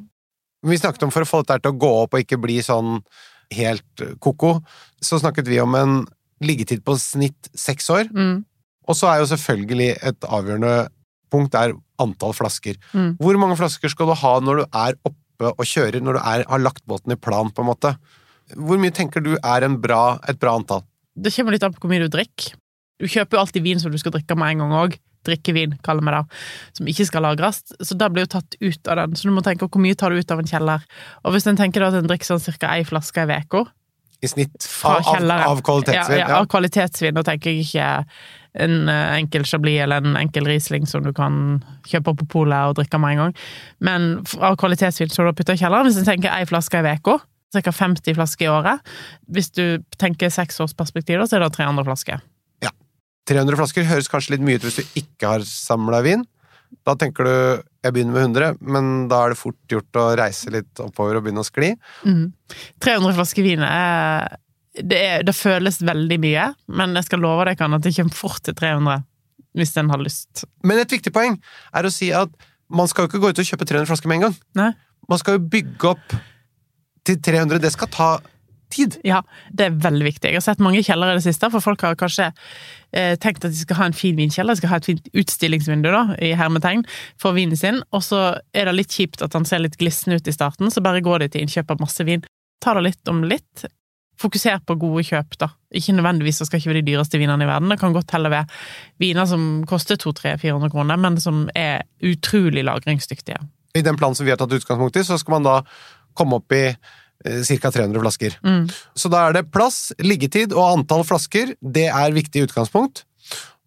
Vi 0.67 0.79
snakket 0.79 1.07
om 1.07 1.15
for 1.15 1.23
å 1.23 1.29
få 1.29 1.43
dette 1.45 1.63
til 1.63 1.77
å 1.77 1.79
gå 1.79 1.91
opp 2.03 2.17
og 2.17 2.25
ikke 2.25 2.41
bli 2.43 2.59
sånn 2.67 2.99
helt 3.55 4.03
ko-ko, 4.21 4.59
så 5.01 5.21
snakket 5.23 5.47
vi 5.49 5.61
om 5.63 5.77
en 5.79 6.01
liggetid 6.45 6.83
på 6.85 6.97
snitt 7.01 7.49
seks 7.57 7.89
år. 7.95 8.11
Mm. 8.13 8.43
Og 8.89 8.97
så 8.97 9.09
er 9.11 9.23
jo 9.23 9.31
selvfølgelig 9.31 9.91
et 10.11 10.27
avgjørende 10.29 10.75
punkt 11.33 11.57
er 11.59 11.75
antall 12.03 12.35
flasker. 12.37 12.79
Mm. 12.93 13.17
Hvor 13.21 13.41
mange 13.41 13.59
flasker 13.61 13.93
skal 13.93 14.11
du 14.11 14.17
ha 14.19 14.35
når 14.43 14.63
du 14.63 14.79
er 14.83 14.99
oppe 15.09 15.53
og 15.55 15.67
kjører, 15.69 16.01
når 16.03 16.19
du 16.19 16.23
er, 16.23 16.45
har 16.51 16.63
lagt 16.63 16.85
båten 16.89 17.15
i 17.15 17.21
plan, 17.21 17.53
på 17.55 17.63
en 17.63 17.71
måte? 17.71 17.95
Hvor 18.57 18.81
mye 18.81 18.95
tenker 18.95 19.23
du 19.25 19.35
er 19.37 19.67
en 19.67 19.77
bra, 19.81 20.19
et 20.29 20.41
bra 20.41 20.57
antall? 20.59 20.87
Det 21.19 21.33
kommer 21.35 21.55
litt 21.55 21.67
an 21.67 21.75
på 21.75 21.85
hvor 21.85 21.93
mye 21.93 22.07
du 22.07 22.11
drikker. 22.13 22.57
Du 22.99 23.07
kjøper 23.07 23.39
jo 23.39 23.45
alltid 23.45 23.65
vin 23.65 23.81
som 23.83 23.95
du 23.95 23.99
skal 24.01 24.15
drikke 24.15 24.37
med 24.39 24.55
en 24.55 24.65
gang 24.65 24.75
òg. 24.81 24.99
Drikkevin, 25.27 25.75
kaller 25.85 26.05
vi 26.07 26.15
det. 26.15 26.39
Som 26.79 26.91
ikke 26.91 27.07
skal 27.09 27.27
lagres. 27.27 27.63
Så 27.83 27.97
det 27.99 28.11
blir 28.15 28.27
jo 28.27 28.35
tatt 28.39 28.57
ut 28.61 28.91
av 28.91 29.03
den. 29.03 29.17
Så 29.19 29.29
du 29.29 29.35
må 29.35 29.43
tenke 29.45 29.67
hvor 29.69 29.83
mye 29.83 29.99
tar 29.99 30.15
du 30.15 30.21
ut 30.21 30.35
av 30.35 30.43
en 30.43 30.49
kjeller. 30.49 30.87
Og 31.25 31.35
hvis 31.35 31.49
en 31.51 31.59
tenker 31.59 31.85
da 31.85 31.91
at 31.93 31.99
en 32.01 32.09
drikker 32.09 32.33
sånn 32.33 32.43
cirka 32.43 32.71
ei 32.75 32.87
flaske 32.89 33.27
i 33.27 33.39
uka 33.43 33.65
I 34.23 34.31
snitt 34.31 34.69
av, 34.83 35.09
av, 35.15 35.31
av 35.53 35.63
kvalitetsvin? 35.67 36.19
Ja, 36.19 36.25
ja, 36.25 36.39
av 36.39 36.49
kvalitetsvin. 36.51 37.17
Da 37.19 37.27
tenker 37.27 37.53
jeg 37.53 37.67
ikke 37.67 37.89
en 38.59 38.89
eh, 38.91 39.17
enkel 39.19 39.45
Chablis 39.47 39.83
eller 39.85 40.03
en 40.03 40.17
enkel 40.19 40.49
Riesling 40.49 40.87
som 40.91 41.05
du 41.05 41.13
kan 41.15 41.61
kjøpe 41.87 42.17
på 42.23 42.31
polet 42.39 42.71
og 42.71 42.79
drikke 42.81 42.99
med 43.03 43.15
en 43.15 43.25
gang. 43.25 43.37
Men 43.85 44.09
av 44.41 44.59
kvalitetsvin 44.59 45.13
som 45.13 45.27
du 45.27 45.33
har 45.33 45.39
putta 45.39 45.55
i 45.55 45.61
kjelleren, 45.61 45.87
hvis 45.87 46.01
en 46.01 46.09
tenker 46.09 46.33
ei 46.35 46.49
flaske 46.49 46.81
i 46.81 46.97
uka, 46.99 47.19
ca. 47.55 47.73
50 47.73 48.17
flasker 48.17 48.49
i 48.49 48.51
året. 48.53 48.91
Hvis 49.29 49.53
du 49.55 49.85
tenker 50.01 50.33
seksårsperspektiv, 50.33 51.21
perspektiv, 51.21 51.29
så 51.29 51.39
er 51.39 51.47
det 51.47 51.55
300 51.57 51.87
flasker. 51.87 52.27
300 53.29 53.59
flasker 53.61 53.87
høres 53.89 54.11
kanskje 54.11 54.37
litt 54.37 54.45
mye 54.47 54.59
ut 54.59 54.67
hvis 54.67 54.81
du 54.81 54.99
ikke 55.01 55.35
har 55.35 55.47
samla 55.47 56.01
vin. 56.07 56.25
Da 56.85 56.95
tenker 57.01 57.29
du 57.29 57.35
jeg 57.85 57.95
begynner 57.95 58.15
med 58.17 58.27
100, 58.43 58.59
men 58.61 58.91
da 59.09 59.23
er 59.25 59.33
det 59.33 59.41
fort 59.41 59.73
gjort 59.73 59.99
å 60.01 60.09
reise 60.19 60.51
litt 60.53 60.83
oppover 60.83 61.19
og 61.19 61.25
begynne 61.25 61.45
å 61.45 61.47
skli. 61.47 61.71
Mm. 62.05 62.27
300 62.85 63.17
flasker 63.17 63.47
vin 63.47 63.65
er 63.65 64.37
det, 64.79 64.99
er 64.99 65.25
det 65.27 65.35
føles 65.35 65.81
veldig 65.83 66.19
mye, 66.23 66.51
men 66.79 66.99
jeg 66.99 67.09
skal 67.09 67.23
love 67.25 67.47
deg 67.49 67.63
at 67.65 67.87
det 67.87 67.95
kommer 67.97 68.19
fort 68.19 68.43
til 68.47 68.57
300 68.59 69.01
hvis 69.59 69.75
en 69.81 69.91
har 69.91 70.03
lyst. 70.03 70.45
Men 70.67 70.83
et 70.83 70.93
viktig 70.93 71.13
poeng 71.15 71.39
er 71.75 71.89
å 71.89 71.93
si 71.93 72.11
at 72.15 72.31
man 72.69 72.91
skal 72.91 73.07
jo 73.07 73.13
ikke 73.13 73.23
gå 73.23 73.33
ut 73.33 73.41
og 73.41 73.49
kjøpe 73.49 73.67
300 73.67 73.89
flasker 73.89 74.11
med 74.11 74.21
en 74.21 74.27
gang. 74.29 74.37
Nei? 74.59 74.73
Man 75.09 75.21
skal 75.21 75.39
jo 75.39 75.47
bygge 75.51 75.95
opp 75.95 76.17
til 77.09 77.17
300. 77.25 77.63
Det 77.65 77.73
skal 77.73 77.91
ta 77.91 78.09
tid. 78.73 78.99
Ja, 79.07 79.23
det 79.55 79.69
er 79.69 79.79
veldig 79.85 80.07
viktig. 80.07 80.31
Jeg 80.31 80.41
har 80.41 80.45
sett 80.45 80.63
mange 80.63 80.83
kjellere 80.85 81.15
i 81.15 81.21
det 81.21 81.27
siste, 81.27 81.51
for 81.53 81.65
folk 81.65 81.83
har 81.85 81.97
kanskje 81.99 82.29
eh, 82.29 83.15
tenkt 83.21 83.47
at 83.47 83.55
de 83.55 83.63
skal 83.63 83.81
ha 83.81 83.89
en 83.89 83.97
fin 83.97 84.19
vinkjeller, 84.19 84.55
de 84.55 84.63
skal 84.63 84.73
ha 84.73 84.81
et 84.81 84.91
fint 84.91 85.09
utstillingsvindu, 85.13 85.91
da, 85.95 86.05
i 86.25 86.35
hermetegn, 86.39 86.85
for 87.21 87.37
vinen 87.37 87.59
sin, 87.59 87.83
og 87.95 88.05
så 88.07 88.23
er 88.57 88.69
det 88.69 88.77
litt 88.77 88.95
kjipt 88.95 89.25
at 89.25 89.35
han 89.37 89.49
ser 89.49 89.65
litt 89.65 89.79
glissen 89.81 90.15
ut 90.15 90.29
i 90.29 90.35
starten, 90.35 90.73
så 90.73 90.85
bare 90.85 91.05
går 91.05 91.25
de 91.25 91.33
til 91.33 91.47
innkjøp 91.47 91.75
av 91.75 91.83
masse 91.83 92.07
vin. 92.09 92.25
Ta 92.65 92.77
det 92.77 92.87
litt 92.89 93.13
om 93.13 93.25
litt. 93.29 93.67
Fokuser 94.19 94.59
på 94.67 94.75
gode 94.81 95.05
kjøp, 95.07 95.37
da. 95.39 95.53
Ikke 95.79 95.95
nødvendigvis 95.95 96.41
så 96.41 96.49
skal 96.49 96.59
ikke 96.59 96.73
være 96.73 96.83
de 96.83 96.91
dyreste 96.91 97.21
vinene 97.21 97.47
i 97.47 97.51
verden, 97.51 97.71
det 97.71 97.79
kan 97.81 97.95
godt 97.95 98.17
heller 98.17 98.35
være 98.35 98.49
viner 98.99 99.29
som 99.31 99.45
koster 99.69 100.01
200-400 100.01 100.73
kroner, 100.75 100.99
men 100.99 101.21
som 101.23 101.47
er 101.55 101.87
utrolig 102.03 102.67
lagringsdyktige. 102.67 103.39
I 103.77 103.85
den 103.85 103.99
planen 104.01 104.17
som 104.19 104.27
vi 104.27 104.33
har 104.33 104.41
tatt 104.41 104.57
utgangspunkt 104.57 104.97
i, 104.99 105.05
så 105.07 105.19
skal 105.21 105.39
man 105.39 105.47
da 105.47 105.61
komme 106.19 106.41
opp 106.41 106.55
i 106.57 106.65
ca. 107.25 107.71
300 107.75 108.01
flasker. 108.03 108.39
Mm. 108.47 108.67
Så 108.95 109.11
da 109.13 109.27
er 109.27 109.39
det 109.39 109.49
plass, 109.55 109.93
liggetid 109.99 110.55
og 110.57 110.79
antall 110.79 111.05
flasker. 111.07 111.55
Det 111.61 111.89
er 111.91 112.17
viktig 112.17 112.47
utgangspunkt. 112.49 113.05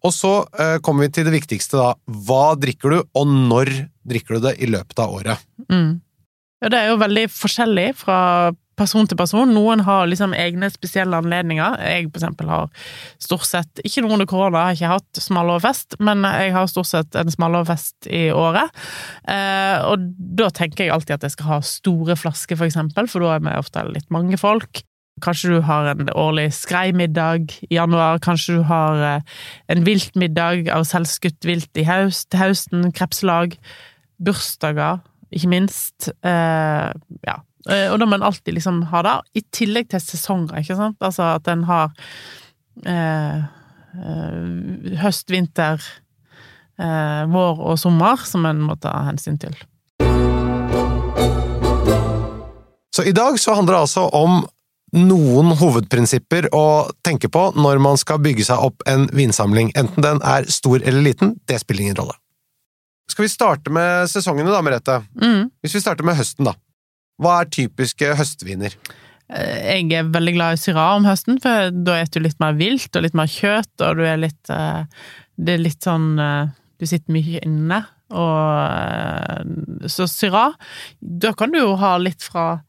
Og 0.02 0.14
så 0.14 0.32
eh, 0.58 0.78
kommer 0.82 1.06
vi 1.06 1.14
til 1.18 1.28
det 1.28 1.34
viktigste, 1.36 1.78
da. 1.78 1.92
Hva 2.26 2.54
drikker 2.58 2.94
du, 2.94 3.02
og 3.18 3.28
når 3.28 3.70
drikker 4.08 4.38
du 4.38 4.48
det 4.48 4.56
i 4.64 4.70
løpet 4.70 5.02
av 5.02 5.14
året? 5.20 5.44
Mm. 5.68 6.00
Ja, 6.62 6.70
det 6.70 6.78
er 6.78 6.90
jo 6.92 6.98
veldig 7.02 7.26
forskjellig 7.34 7.88
fra 7.98 8.18
person 8.78 9.08
til 9.08 9.18
person. 9.18 9.52
Noen 9.52 9.82
har 9.86 10.06
liksom 10.08 10.34
egne 10.36 10.70
spesielle 10.72 11.18
anledninger. 11.18 11.78
Jeg 11.82 12.08
for 12.08 12.20
eksempel 12.20 12.52
har 12.52 12.86
stort 13.22 13.46
sett, 13.48 13.82
ikke 13.84 14.04
noe 14.04 14.16
under 14.16 14.28
korona, 14.30 14.66
har 14.68 14.78
ikke 14.78 14.92
hatt 14.94 15.22
smalloverfest, 15.22 15.98
men 16.00 16.24
jeg 16.26 16.54
har 16.56 16.70
stort 16.70 16.90
sett 16.90 17.18
en 17.18 17.32
smalloverfest 17.32 18.08
i 18.12 18.24
året. 18.34 18.72
Eh, 19.28 19.76
og 19.88 20.08
da 20.38 20.48
tenker 20.54 20.86
jeg 20.86 20.94
alltid 20.94 21.18
at 21.18 21.28
jeg 21.28 21.36
skal 21.36 21.50
ha 21.50 21.60
store 21.66 22.16
flasker, 22.18 22.58
for 22.58 22.68
eksempel, 22.68 23.10
for 23.10 23.24
da 23.24 23.36
er 23.36 23.44
vi 23.44 23.60
ofte 23.60 23.84
litt 23.90 24.08
mange 24.14 24.40
folk. 24.40 24.84
Kanskje 25.22 25.52
du 25.52 25.60
har 25.68 25.90
en 25.90 26.08
årlig 26.16 26.48
skreimiddag 26.56 27.52
i 27.68 27.76
januar, 27.76 28.18
kanskje 28.24 28.58
du 28.58 28.66
har 28.70 29.04
eh, 29.06 29.38
en 29.70 29.84
viltmiddag 29.86 30.72
av 30.72 30.88
selvskutt 30.88 31.44
vilt 31.46 31.76
i 31.78 31.86
haust, 31.86 32.30
til 32.32 32.46
høsten, 32.46 32.88
krepslag, 32.96 33.58
bursdager, 34.22 35.02
ikke 35.32 35.50
minst. 35.52 36.10
Eh, 36.24 36.88
ja. 37.28 37.36
Eh, 37.70 37.88
og 37.92 37.98
da 38.00 38.08
må 38.08 38.18
en 38.18 38.26
alltid 38.26 38.56
liksom 38.56 38.82
ha 38.90 39.02
det, 39.06 39.16
i 39.38 39.42
tillegg 39.54 39.90
til 39.92 40.02
sesonger, 40.02 40.62
ikke 40.62 40.78
sant? 40.78 40.98
Altså 41.04 41.28
at 41.36 41.50
en 41.52 41.66
har 41.68 41.92
eh, 42.86 43.42
eh, 43.98 44.96
høst, 45.02 45.30
vinter, 45.30 45.82
eh, 46.80 47.22
vår 47.30 47.60
og 47.60 47.78
sommer 47.80 48.24
som 48.26 48.48
en 48.50 48.64
må 48.66 48.78
ta 48.82 48.94
hensyn 49.08 49.38
til. 49.42 49.54
Så 52.92 53.06
i 53.08 53.14
dag 53.16 53.38
så 53.40 53.54
handler 53.56 53.78
det 53.78 53.84
altså 53.86 54.08
om 54.12 54.42
noen 54.92 55.54
hovedprinsipper 55.56 56.50
å 56.52 56.90
tenke 57.04 57.30
på 57.32 57.46
når 57.56 57.78
man 57.80 57.96
skal 57.96 58.20
bygge 58.20 58.44
seg 58.44 58.60
opp 58.60 58.84
en 58.90 59.06
vinsamling, 59.16 59.70
enten 59.78 60.04
den 60.04 60.20
er 60.20 60.44
stor 60.52 60.82
eller 60.82 61.00
liten, 61.00 61.38
det 61.48 61.62
spiller 61.62 61.86
ingen 61.86 61.96
rolle. 62.02 62.18
Skal 63.08 63.24
vi 63.24 63.32
starte 63.32 63.72
med 63.72 64.10
sesongene 64.12 64.52
da, 64.52 64.60
Merete? 64.64 65.00
Mm. 65.16 65.48
Hvis 65.64 65.78
vi 65.78 65.82
starter 65.84 66.06
med 66.06 66.16
høsten, 66.20 66.48
da. 66.48 66.54
Hva 67.20 67.40
er 67.42 67.50
typiske 67.52 68.14
høstviner? 68.18 68.74
Eh, 69.32 69.80
Jeg 69.82 69.92
er 69.96 70.10
veldig 70.12 70.34
glad 70.36 70.56
i 70.56 70.60
Syrah 70.60 70.96
om 70.96 71.06
høsten, 71.08 71.40
for 71.42 71.70
da 71.72 71.98
spiser 72.00 72.20
du 72.20 72.26
litt 72.28 72.40
mer 72.42 72.56
vilt 72.58 72.96
og 72.96 73.04
litt 73.06 73.16
mer 73.18 73.30
kjøtt, 73.30 73.72
og 73.80 74.00
du 74.00 74.04
er 74.08 74.20
litt 74.20 74.50
eh, 74.52 74.84
Det 75.36 75.54
er 75.56 75.62
litt 75.64 75.82
sånn 75.86 76.18
eh, 76.20 76.50
Du 76.80 76.86
sitter 76.88 77.14
mye 77.14 77.40
inne, 77.46 77.82
og 78.12 79.88
Så 79.88 80.04
Syrah 80.10 80.52
Da 81.00 81.32
kan 81.38 81.52
du 81.54 81.58
jo 81.62 81.76
ha 81.80 81.96
litt 81.98 82.22
fra 82.22 82.60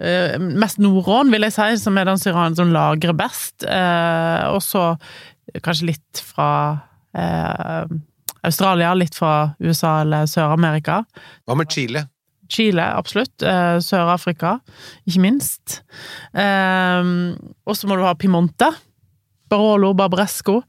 Mest 0.00 0.78
Norån, 0.80 1.28
vil 1.28 1.44
jeg 1.44 1.52
si, 1.52 1.64
som 1.82 1.98
er 2.00 2.06
den 2.08 2.16
Syrahen 2.16 2.54
som 2.56 2.70
lagrer 2.72 3.12
best. 3.12 3.66
Og 3.68 4.62
så 4.64 4.84
kanskje 5.60 5.90
litt 5.90 6.22
fra 6.24 6.46
Australia, 8.40 8.94
litt 8.96 9.18
fra 9.18 9.50
USA 9.60 9.98
eller 10.00 10.24
Sør-Amerika. 10.24 11.02
Hva 11.44 11.58
med 11.60 11.68
chili? 11.68 12.00
Chile, 12.50 12.84
absolutt. 12.98 13.42
Eh, 13.46 13.78
Sør-Afrika, 13.84 14.56
ikke 15.08 15.24
minst. 15.24 15.80
Eh, 16.34 17.10
og 17.66 17.78
så 17.78 17.90
må 17.90 17.98
du 17.98 18.06
ha 18.06 18.16
Pimonte. 18.18 18.70
Barolo, 19.50 19.92
Barbaresco. 19.98 20.60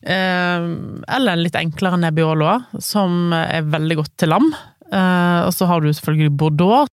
Eh, 0.00 0.68
eller 1.16 1.34
en 1.34 1.42
litt 1.44 1.58
enklere 1.60 2.00
Nebbiolo, 2.00 2.54
som 2.80 3.34
er 3.36 3.66
veldig 3.68 4.00
godt 4.00 4.14
til 4.20 4.32
lam. 4.32 4.48
Og 4.90 5.52
så 5.54 5.68
har 5.70 5.84
du 5.84 5.92
selvfølgelig 5.92 6.32
Bordeaux. 6.34 6.88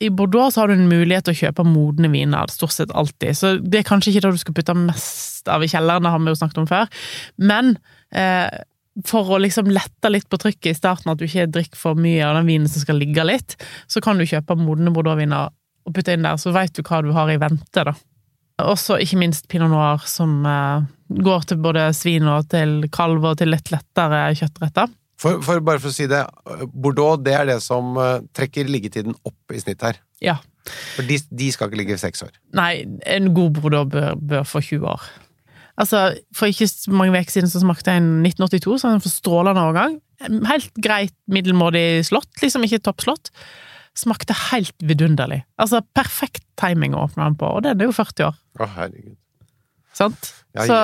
I 0.00 0.08
Bordeaux 0.08 0.54
har 0.56 0.70
du 0.70 0.78
en 0.78 0.88
mulighet 0.88 1.26
til 1.26 1.34
å 1.34 1.40
kjøpe 1.42 1.64
modne 1.68 2.08
viner, 2.12 2.48
stort 2.52 2.72
sett 2.72 2.92
alltid. 2.96 3.36
Så 3.36 3.52
det 3.60 3.82
er 3.82 3.88
kanskje 3.88 4.14
ikke 4.14 4.22
det 4.24 4.32
du 4.36 4.40
skal 4.40 4.56
putte 4.56 4.76
mest 4.78 5.50
av 5.50 5.64
i 5.64 5.68
kjelleren, 5.68 6.06
det 6.06 6.12
har 6.14 6.22
vi 6.22 6.32
jo 6.32 6.38
snakket 6.40 6.60
om 6.62 6.68
før. 6.70 7.02
Men 7.50 7.74
eh, 8.16 8.48
for 9.06 9.34
å 9.34 9.38
liksom 9.40 9.70
lette 9.70 10.10
litt 10.10 10.28
på 10.30 10.38
trykket 10.40 10.72
i 10.72 10.76
starten, 10.76 11.12
at 11.12 11.20
du 11.20 11.26
ikke 11.26 11.48
drikker 11.52 11.78
for 11.78 11.98
mye 11.98 12.24
av 12.26 12.40
den 12.40 12.48
vinen 12.50 12.70
som 12.70 12.82
skal 12.82 12.98
ligge 13.00 13.24
litt, 13.26 13.56
så 13.90 14.02
kan 14.04 14.18
du 14.18 14.26
kjøpe 14.28 14.58
modne 14.58 14.92
bordeauxviner 14.94 15.50
og 15.86 15.94
putte 15.96 16.14
inn 16.14 16.26
der, 16.26 16.38
så 16.40 16.52
veit 16.54 16.74
du 16.76 16.82
hva 16.84 17.00
du 17.04 17.12
har 17.16 17.30
i 17.32 17.38
vente, 17.40 17.84
da. 17.86 17.94
Også 18.60 18.98
ikke 19.00 19.20
minst 19.22 19.46
pinot 19.48 19.70
noir, 19.72 20.02
som 20.10 20.42
eh, 20.44 20.88
går 21.24 21.46
til 21.48 21.60
både 21.64 21.86
svin 21.96 22.28
og 22.28 22.50
til 22.52 22.82
kalv 22.92 23.24
og 23.24 23.38
til 23.40 23.54
litt 23.54 23.70
lettere 23.72 24.26
kjøttretter. 24.36 24.90
For, 25.20 25.40
for 25.44 25.60
bare 25.64 25.80
for 25.80 25.92
å 25.92 25.94
si 25.94 26.06
det, 26.08 26.20
Bordeaux 26.72 27.20
det 27.20 27.34
er 27.36 27.48
det 27.48 27.58
som 27.64 27.96
eh, 28.00 28.20
trekker 28.36 28.68
liggetiden 28.68 29.16
opp 29.28 29.56
i 29.56 29.62
snitt 29.62 29.84
her. 29.84 30.00
Ja. 30.24 30.36
For 30.94 31.08
de, 31.08 31.16
de 31.32 31.48
skal 31.54 31.70
ikke 31.70 31.80
ligge 31.80 31.96
i 31.96 32.00
seks 32.00 32.24
år. 32.26 32.36
Nei, 32.56 32.84
en 33.08 33.32
god 33.36 33.56
bordeaux 33.56 33.88
bør, 33.90 34.16
bør 34.16 34.46
få 34.48 34.62
20 34.64 34.88
år. 34.92 35.08
Altså, 35.80 36.02
For 36.36 36.50
ikke 36.50 36.68
mange 36.92 37.16
uker 37.16 37.32
siden 37.32 37.50
så 37.50 37.62
smakte 37.62 37.94
jeg 37.94 38.02
en 38.02 38.12
1982, 38.26 38.80
så 38.82 38.92
en 38.92 39.02
strålende 39.04 39.64
årgang. 39.70 39.98
Helt 40.50 40.74
greit 40.84 41.16
middelmådig 41.32 42.04
slott, 42.10 42.30
liksom 42.42 42.66
ikke 42.66 42.82
toppslott. 42.84 43.32
Smakte 43.96 44.36
helt 44.50 44.76
vidunderlig. 44.86 45.42
Altså, 45.60 45.80
perfekt 45.96 46.44
timing 46.60 46.94
å 46.94 47.06
åpne 47.08 47.30
den 47.30 47.40
på, 47.40 47.48
og 47.48 47.64
den 47.66 47.80
er 47.80 47.88
jo 47.88 47.96
40 47.96 48.28
år. 48.28 48.38
Å, 48.60 48.68
herregud. 48.76 49.16
Sant? 49.96 50.30
Ja, 50.54 50.64
så 50.66 50.76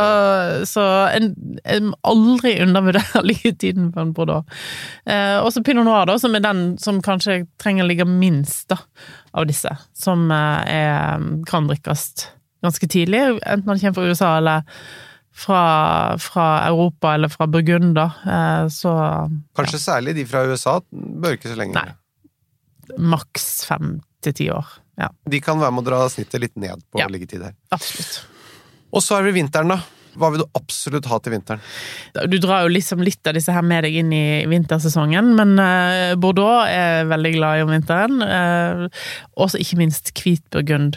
så 0.68 0.82
en, 1.14 1.32
en 1.64 1.90
aldri 2.06 2.56
undervurdere 2.62 3.22
liggetiden 3.26 3.90
på 3.94 4.02
en 4.02 4.12
bordeaux. 4.14 4.46
Eh, 5.06 5.38
og 5.40 5.50
så 5.54 5.62
pinot 5.66 5.86
noir, 5.86 6.06
da, 6.10 6.18
som 6.22 6.34
er 6.36 6.44
den 6.44 6.64
som 6.82 7.02
kanskje 7.04 7.44
trenger 7.62 7.86
å 7.86 7.90
ligge 7.90 8.06
minst 8.08 8.68
da, 8.72 8.80
av 9.36 9.48
disse. 9.50 9.72
Som 9.96 10.30
eh, 10.34 10.74
er, 10.76 11.28
kan 11.50 11.70
drikkes 11.70 12.08
ganske 12.64 12.88
tidlig, 12.88 13.20
enten 13.46 13.68
han 13.68 13.78
kommer 13.80 13.94
fra 13.98 14.06
USA 14.08 14.30
eller 14.38 14.62
fra, 15.36 15.60
fra 16.18 16.46
Europa 16.68 17.14
eller 17.14 17.28
fra 17.28 17.46
Burgund, 17.46 17.94
da. 17.98 18.06
Eh, 18.24 18.68
så 18.72 18.92
Kanskje 19.58 19.82
særlig 19.82 20.14
de 20.16 20.24
fra 20.28 20.44
USA 20.48 20.78
bør 20.92 21.36
ikke 21.36 21.52
så 21.52 21.58
lenge. 21.60 21.74
Nei. 21.76 21.92
maks 23.02 23.64
fem 23.66 23.96
til 24.22 24.32
ti 24.38 24.46
år. 24.54 24.66
Ja, 24.96 25.08
De 25.28 25.40
kan 25.44 25.58
være 25.60 25.74
med 25.74 25.82
å 25.84 25.88
dra 25.90 26.04
snittet 26.08 26.40
litt 26.40 26.56
ned 26.56 26.80
på 26.92 27.00
Ja. 27.02 27.08
liggetid 27.10 27.42
her. 27.42 27.52
absolutt. 27.74 28.20
Og 28.94 29.02
så 29.02 29.18
er 29.18 29.24
det 29.26 29.34
vinteren, 29.34 29.68
da. 29.68 29.80
Hva 30.16 30.30
vil 30.32 30.40
du 30.40 30.46
absolutt 30.56 31.04
ha 31.10 31.18
til 31.20 31.32
vinteren? 31.34 31.60
Du 32.30 32.38
drar 32.38 32.62
jo 32.64 32.68
liksom 32.72 33.02
litt 33.04 33.26
av 33.26 33.34
disse 33.34 33.52
her 33.52 33.60
med 33.60 33.84
deg 33.84 33.92
inn 34.00 34.12
i 34.16 34.46
vintersesongen, 34.48 35.34
men 35.36 35.58
eh, 35.58 36.14
Bordeaux 36.16 36.64
er 36.70 37.04
veldig 37.10 37.32
glad 37.34 37.58
i 37.58 37.62
om 37.66 37.74
vinteren. 37.74 38.22
Uh, 38.22 38.88
også 39.36 39.60
ikke 39.60 39.76
minst 39.82 40.14
hvitburgund, 40.16 40.96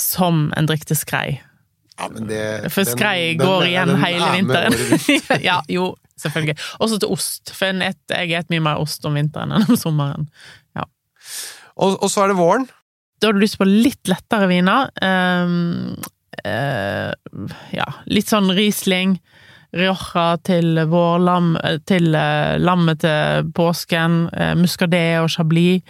som 0.00 0.48
en 0.56 0.68
drikk 0.70 0.84
til 0.90 0.98
skrei. 0.98 1.40
Ja, 2.00 2.08
men 2.08 2.26
det, 2.30 2.70
For 2.72 2.88
skrei 2.88 3.34
den- 3.36 3.42
går 3.46 3.60
den- 3.60 3.70
igjen 3.72 3.88
den 3.92 4.02
hele 4.04 4.28
er 4.28 4.36
vinteren. 4.38 5.42
ja, 5.50 5.58
jo, 5.68 5.90
selvfølgelig. 6.20 6.56
Også 6.80 6.98
til 7.02 7.12
ost, 7.12 7.52
for 7.54 7.66
jeg 7.76 8.32
et 8.32 8.50
mye 8.52 8.64
mer 8.64 8.80
ost 8.80 9.04
om 9.04 9.14
vinteren 9.20 9.52
enn 9.52 9.68
om 9.68 9.76
sommeren. 9.76 10.30
Og, 11.80 11.96
og 12.02 12.10
så 12.12 12.24
er 12.24 12.32
det 12.32 12.36
våren. 12.40 12.66
Da 13.20 13.28
har 13.30 13.36
du 13.36 13.42
lyst 13.42 13.58
på 13.60 13.68
litt 13.68 14.08
lettere 14.10 14.48
viner. 14.50 14.90
Um, 15.00 15.94
uh, 16.44 17.12
ja, 17.72 17.86
litt 18.10 18.28
sånn 18.32 18.50
Riesling. 18.56 19.18
Rioja 19.76 20.34
til 20.44 20.80
vårlam, 20.90 21.52
til 21.88 22.10
uh, 22.16 22.56
lammet 22.60 23.00
til 23.04 23.50
påsken. 23.56 24.24
Uh, 24.34 24.52
Muscadet 24.60 25.20
og 25.22 25.30
Chablis. 25.32 25.84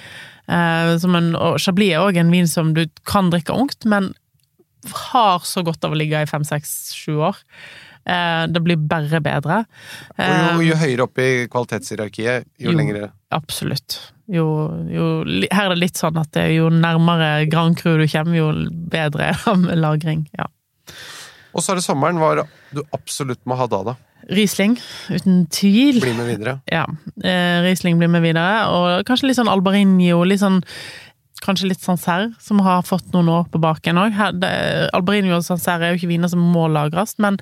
Eh, 0.50 0.96
som 0.98 1.14
en, 1.14 1.34
og 1.38 1.60
Chablis 1.62 1.94
er 1.94 2.02
òg 2.02 2.18
en 2.20 2.32
vin 2.34 2.48
som 2.50 2.74
du 2.74 2.84
kan 3.06 3.30
drikke 3.30 3.54
ungt, 3.54 3.86
men 3.88 4.12
har 5.12 5.44
så 5.44 5.62
godt 5.62 5.84
av 5.84 5.94
å 5.94 5.98
ligge 5.98 6.22
i 6.22 6.28
fem, 6.28 6.44
seks, 6.46 6.92
sju 6.96 7.20
år. 7.28 7.38
Eh, 8.08 8.46
det 8.50 8.62
blir 8.64 8.80
bare 8.90 9.20
bedre. 9.22 9.64
Og 10.16 10.24
jo, 10.24 10.62
Eh, 10.62 10.62
jo 10.70 10.78
høyere 10.80 11.06
opp 11.06 11.20
i 11.20 11.30
kvalitetshierarkiet, 11.52 12.48
jo, 12.58 12.70
jo. 12.70 12.76
lengre 12.76 13.10
Absolutt. 13.30 13.98
Jo, 14.30 14.46
jo, 14.90 15.06
her 15.50 15.68
er 15.68 15.74
det 15.74 15.82
litt 15.82 15.98
sånn 15.98 16.18
at 16.18 16.30
det 16.34 16.48
jo 16.54 16.68
nærmere 16.70 17.48
Grand 17.50 17.76
Cru 17.78 17.96
du 17.98 18.06
kommer, 18.10 18.34
jo 18.34 18.50
bedre 18.90 19.30
er 19.30 19.38
det 19.44 19.56
med 19.58 19.78
lagring. 19.78 20.28
Ja. 20.38 20.48
Og 21.54 21.62
så 21.62 21.72
er 21.72 21.80
det 21.80 21.86
sommeren. 21.86 22.18
Hva 22.18 22.46
du 22.74 22.82
absolutt 22.94 23.42
må 23.44 23.58
ha 23.58 23.66
da, 23.70 23.82
da? 23.90 23.96
Riesling, 24.30 24.78
uten 25.10 25.44
tvil. 25.50 26.00
Bli 26.02 26.14
med 26.14 26.28
videre. 26.30 26.56
Ja. 26.70 26.84
Eh, 27.24 27.60
Riesling 27.66 27.98
blir 27.98 28.10
med 28.12 28.22
videre, 28.22 28.66
og 28.70 29.06
kanskje 29.08 29.30
litt 29.30 29.40
sånn 29.40 29.50
Albarinio, 29.50 30.24
litt 30.24 30.44
sånn 30.44 30.62
Kanskje 31.40 31.70
litt 31.70 31.80
Sancerre, 31.80 32.34
som 32.36 32.58
har 32.60 32.82
fått 32.84 33.14
noen 33.14 33.30
år 33.32 33.46
på 33.48 33.56
baken 33.64 33.96
òg. 33.96 34.18
Albarinio 34.92 35.38
og 35.38 35.46
Sancerre 35.46 35.86
er 35.86 35.94
jo 35.94 36.02
ikke 36.02 36.10
viner 36.10 36.28
som 36.28 36.42
må 36.52 36.66
lagres, 36.68 37.14
men 37.16 37.38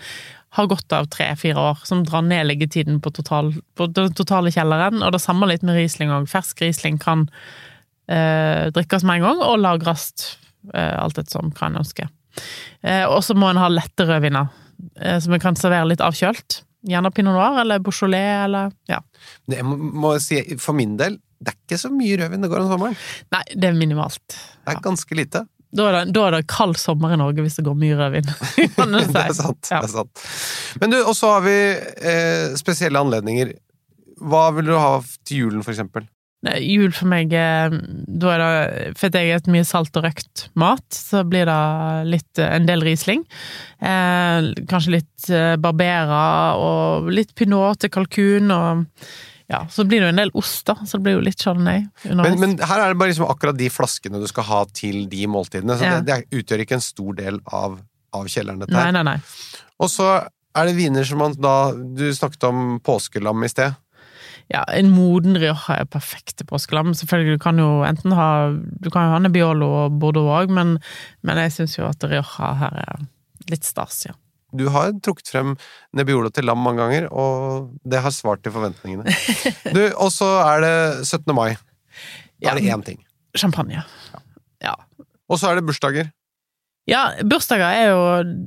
har 0.55 0.69
godt 0.71 0.95
av 0.95 1.09
tre-fire 1.11 1.59
år, 1.73 1.81
som 1.83 2.05
drar 2.07 2.23
ned 2.23 2.47
liggetiden 2.49 3.01
på, 3.03 3.11
total, 3.17 3.51
på 3.75 3.89
den 3.93 4.15
totale 4.17 4.53
kjelleren. 4.55 5.03
Og 5.03 5.13
det 5.17 5.21
samme 5.23 5.49
litt 5.51 5.67
med 5.67 5.77
Riesling 5.81 6.13
òg. 6.15 6.29
Fersk 6.31 6.63
Riesling 6.63 7.01
kan 7.03 7.27
eh, 8.07 8.71
drikkes 8.75 9.03
med 9.03 9.19
en 9.19 9.27
gang, 9.27 9.43
og 9.45 9.61
lagres 9.65 10.13
eh, 10.73 10.95
alt 10.95 11.19
etter 11.19 11.35
som 11.35 11.53
hva 11.53 11.69
en 11.69 11.83
ønsker. 11.83 12.09
Eh, 12.87 13.05
og 13.05 13.21
så 13.27 13.37
må 13.37 13.51
en 13.51 13.61
ha 13.61 13.69
lette 13.73 14.07
rødviner, 14.09 14.49
eh, 15.03 15.19
som 15.21 15.35
en 15.35 15.43
kan 15.43 15.59
servere 15.59 15.91
litt 15.91 16.05
avkjølt. 16.05 16.63
Gjerne 16.89 17.13
pinot 17.15 17.37
noir 17.37 17.61
eller 17.63 17.83
beaujolais 17.85 18.45
eller 18.47 18.73
ja. 18.89 19.03
Det 19.51 19.61
må, 19.67 19.77
må 19.77 20.15
si, 20.23 20.41
for 20.63 20.77
min 20.79 20.97
del, 21.01 21.19
det 21.39 21.53
er 21.53 21.59
ikke 21.61 21.79
så 21.81 21.91
mye 21.93 22.17
rødvin 22.19 22.45
det 22.45 22.51
går 22.51 22.65
om 22.65 22.73
sommeren. 22.73 22.99
Nei, 23.35 23.45
det 23.55 23.71
er 23.71 23.79
minimalt. 23.79 24.25
Det 24.33 24.75
er 24.75 24.83
ganske 24.85 25.19
lite. 25.19 25.45
Da 25.69 25.85
er, 25.91 25.97
det, 25.99 26.15
da 26.17 26.25
er 26.25 26.39
det 26.39 26.47
kald 26.49 26.79
sommer 26.81 27.13
i 27.13 27.19
Norge 27.21 27.45
hvis 27.45 27.59
det 27.59 27.67
går 27.67 27.77
mye 27.79 27.97
rødvin. 27.99 28.29
Det 29.13 29.23
er 29.23 29.35
sant. 29.37 29.69
Ja. 29.71 29.83
det 29.83 29.91
er 29.91 29.95
sant. 29.95 30.23
Men 30.81 30.95
du, 30.95 31.01
og 31.03 31.15
så 31.17 31.35
har 31.37 31.45
vi 31.45 31.57
eh, 31.77 32.57
spesielle 32.59 33.03
anledninger. 33.05 33.53
Hva 34.19 34.49
vil 34.57 34.73
du 34.73 34.79
ha 34.79 34.97
til 35.29 35.45
julen, 35.45 35.63
for 35.67 35.75
eksempel? 35.75 36.09
Nei, 36.47 36.59
Jul 36.63 36.93
for 36.95 37.11
meg, 37.11 37.33
eh, 37.35 37.73
da 38.07 38.29
er 38.37 38.43
det 38.43 38.99
For 39.01 39.09
jeg 39.11 39.41
spiser 39.41 39.51
mye 39.57 39.67
salt 39.67 39.97
og 39.99 40.05
røkt 40.07 40.45
mat, 40.55 40.85
så 40.95 41.25
blir 41.27 41.49
det 41.51 41.57
litt, 42.13 42.39
eh, 42.39 42.53
en 42.55 42.69
del 42.69 42.85
Riesling. 42.87 43.25
Eh, 43.83 44.53
kanskje 44.71 44.95
litt 45.01 45.31
eh, 45.35 45.57
Barbera 45.59 46.55
og 46.59 47.11
litt 47.11 47.35
pinot 47.35 47.81
til 47.83 47.91
kalkun 47.91 48.55
og 48.55 48.87
ja, 49.49 49.63
så 49.73 49.83
blir 49.89 50.03
det 50.03 50.11
jo 50.11 50.13
en 50.13 50.21
del 50.21 50.31
ost, 50.37 50.67
da. 50.69 50.75
Så 50.85 50.99
det 50.99 51.07
blir 51.07 51.15
jo 51.17 51.25
litt 51.25 51.41
chardonnay. 51.41 51.87
Men, 52.13 52.35
men 52.39 52.51
her 52.61 52.83
er 52.85 52.93
det 52.93 52.99
bare 53.01 53.09
liksom 53.15 53.31
akkurat 53.33 53.57
de 53.57 53.71
flaskene 53.73 54.21
du 54.21 54.27
skal 54.29 54.45
ha 54.45 54.59
til 54.77 55.07
de 55.09 55.23
måltidene. 55.27 55.73
Så 55.81 55.87
Ja. 55.89 56.01
det, 56.03 56.07
det 56.29 56.43
utgjør 56.43 56.67
ikke 56.67 56.77
en 56.77 56.85
stor 56.85 57.15
del 57.17 57.39
av, 57.49 57.79
av 58.13 58.29
kjelleren, 58.29 58.61
dette 58.61 58.77
Nei, 58.77 58.83
her. 58.91 58.93
nei, 58.99 59.03
nei. 59.09 59.17
Og 59.81 59.89
så 59.89 60.11
er 60.59 60.69
det 60.69 60.77
viner 60.77 61.07
som 61.09 61.21
man 61.23 61.33
da 61.41 61.73
Du 61.73 62.05
snakket 62.13 62.45
om 62.45 62.77
påskelam 62.85 63.43
i 63.47 63.49
sted. 63.49 63.73
Ja, 64.49 64.63
en 64.73 64.89
moden 64.95 65.37
Rioja 65.37 65.75
er 65.83 65.85
perfekt 65.93 66.39
til 66.39 66.47
påskelam. 66.49 66.95
Selvfølgelig, 66.97 67.37
du 67.37 67.43
kan 67.43 67.59
jo 67.61 67.83
enten 67.85 68.15
ha 68.17 68.29
Du 68.81 68.89
kan 68.91 69.05
jo 69.05 69.11
ha 69.13 69.19
Nebbiolo 69.21 69.67
og 69.85 69.99
Bordeaux 70.01 70.31
òg, 70.39 70.49
men, 70.57 70.79
men 71.23 71.37
jeg 71.45 71.53
syns 71.53 71.77
jo 71.77 71.85
at 71.91 72.05
Rioja 72.09 72.55
her 72.63 72.79
er 72.87 73.03
litt 73.51 73.65
stas, 73.69 74.07
ja. 74.09 74.15
Du 74.57 74.71
har 74.73 74.95
trukket 75.05 75.29
frem 75.29 75.51
Nebbiolo 75.93 76.31
til 76.33 76.47
lam 76.49 76.63
mange 76.65 76.81
ganger, 76.81 77.11
og 77.13 77.75
det 77.85 78.01
har 78.01 78.15
svart 78.17 78.41
til 78.47 78.55
forventningene. 78.55 79.05
Du, 79.77 79.83
og 80.01 80.09
så 80.15 80.31
er 80.47 80.65
det 80.65 80.75
17. 81.05 81.35
mai. 81.37 81.51
Da 82.41 82.49
Ja. 82.49 82.51
er 82.55 82.61
det 82.63 82.73
én 82.73 82.85
ting. 82.87 83.03
Champagne. 83.37 83.85
Ja. 84.65 84.73
Og 85.29 85.37
så 85.39 85.51
er 85.51 85.59
det 85.61 85.67
bursdager. 85.69 86.09
Ja, 86.89 87.11
bursdager 87.29 87.69
er 87.69 87.91
jo 87.93 88.45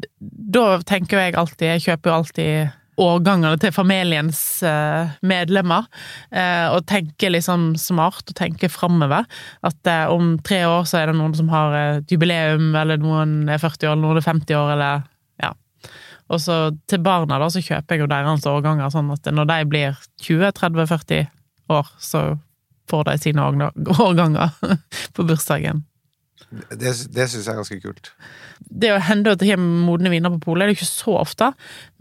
Da 0.56 0.80
tenker 0.82 1.20
jeg 1.22 1.36
alltid 1.38 1.68
Jeg 1.76 1.82
kjøper 1.84 2.10
jo 2.10 2.16
alltid 2.16 2.72
årgangene 3.00 3.58
til 3.62 3.74
familiens 3.74 4.40
eh, 4.68 5.14
medlemmer, 5.26 5.88
eh, 6.32 6.68
og 6.74 6.86
tenke 6.90 7.32
liksom 7.32 7.72
smart 7.80 8.28
og 8.28 8.38
tenke 8.38 8.70
framover. 8.72 9.28
At 9.66 9.88
eh, 9.90 10.12
om 10.12 10.36
tre 10.44 10.64
år 10.68 10.88
så 10.90 11.02
er 11.02 11.12
det 11.12 11.18
noen 11.20 11.36
som 11.38 11.52
har 11.54 11.76
et 11.80 12.12
jubileum, 12.12 12.72
eller 12.78 13.02
noen 13.02 13.50
er 13.50 13.62
40 13.62 13.88
år, 13.88 13.96
eller 13.96 14.08
noen 14.08 14.22
er 14.22 14.28
50 14.28 14.60
år, 14.60 14.74
eller 14.76 15.06
ja. 15.44 15.54
Og 16.32 16.44
så 16.44 16.58
til 16.92 17.04
barna 17.06 17.40
da, 17.42 17.52
så 17.52 17.64
kjøper 17.64 17.98
jeg 17.98 18.06
jo 18.06 18.12
deres 18.12 18.48
årganger, 18.50 18.92
sånn 18.94 19.14
at 19.16 19.32
når 19.32 19.52
de 19.54 19.60
blir 19.72 20.02
20-30-40 20.26 21.30
år, 21.72 21.94
så 22.02 22.26
får 22.92 23.08
de 23.08 23.18
sine 23.24 23.48
årganger 23.48 24.60
på 25.16 25.28
bursdagen. 25.28 25.86
Det, 26.52 26.92
det 27.16 27.26
syns 27.32 27.46
jeg 27.46 27.54
er 27.54 27.60
ganske 27.62 27.78
kult. 27.80 28.10
det 28.68 28.90
å 28.92 29.00
hende 29.08 29.32
at 29.32 29.40
det 29.40 29.48
kommer 29.54 29.86
modne 29.88 30.12
viner 30.12 30.34
på 30.34 30.42
polet, 30.50 30.66
er 30.66 30.72
det 30.72 30.76
ikke 30.80 30.90
så 30.90 31.16
ofte, 31.22 31.52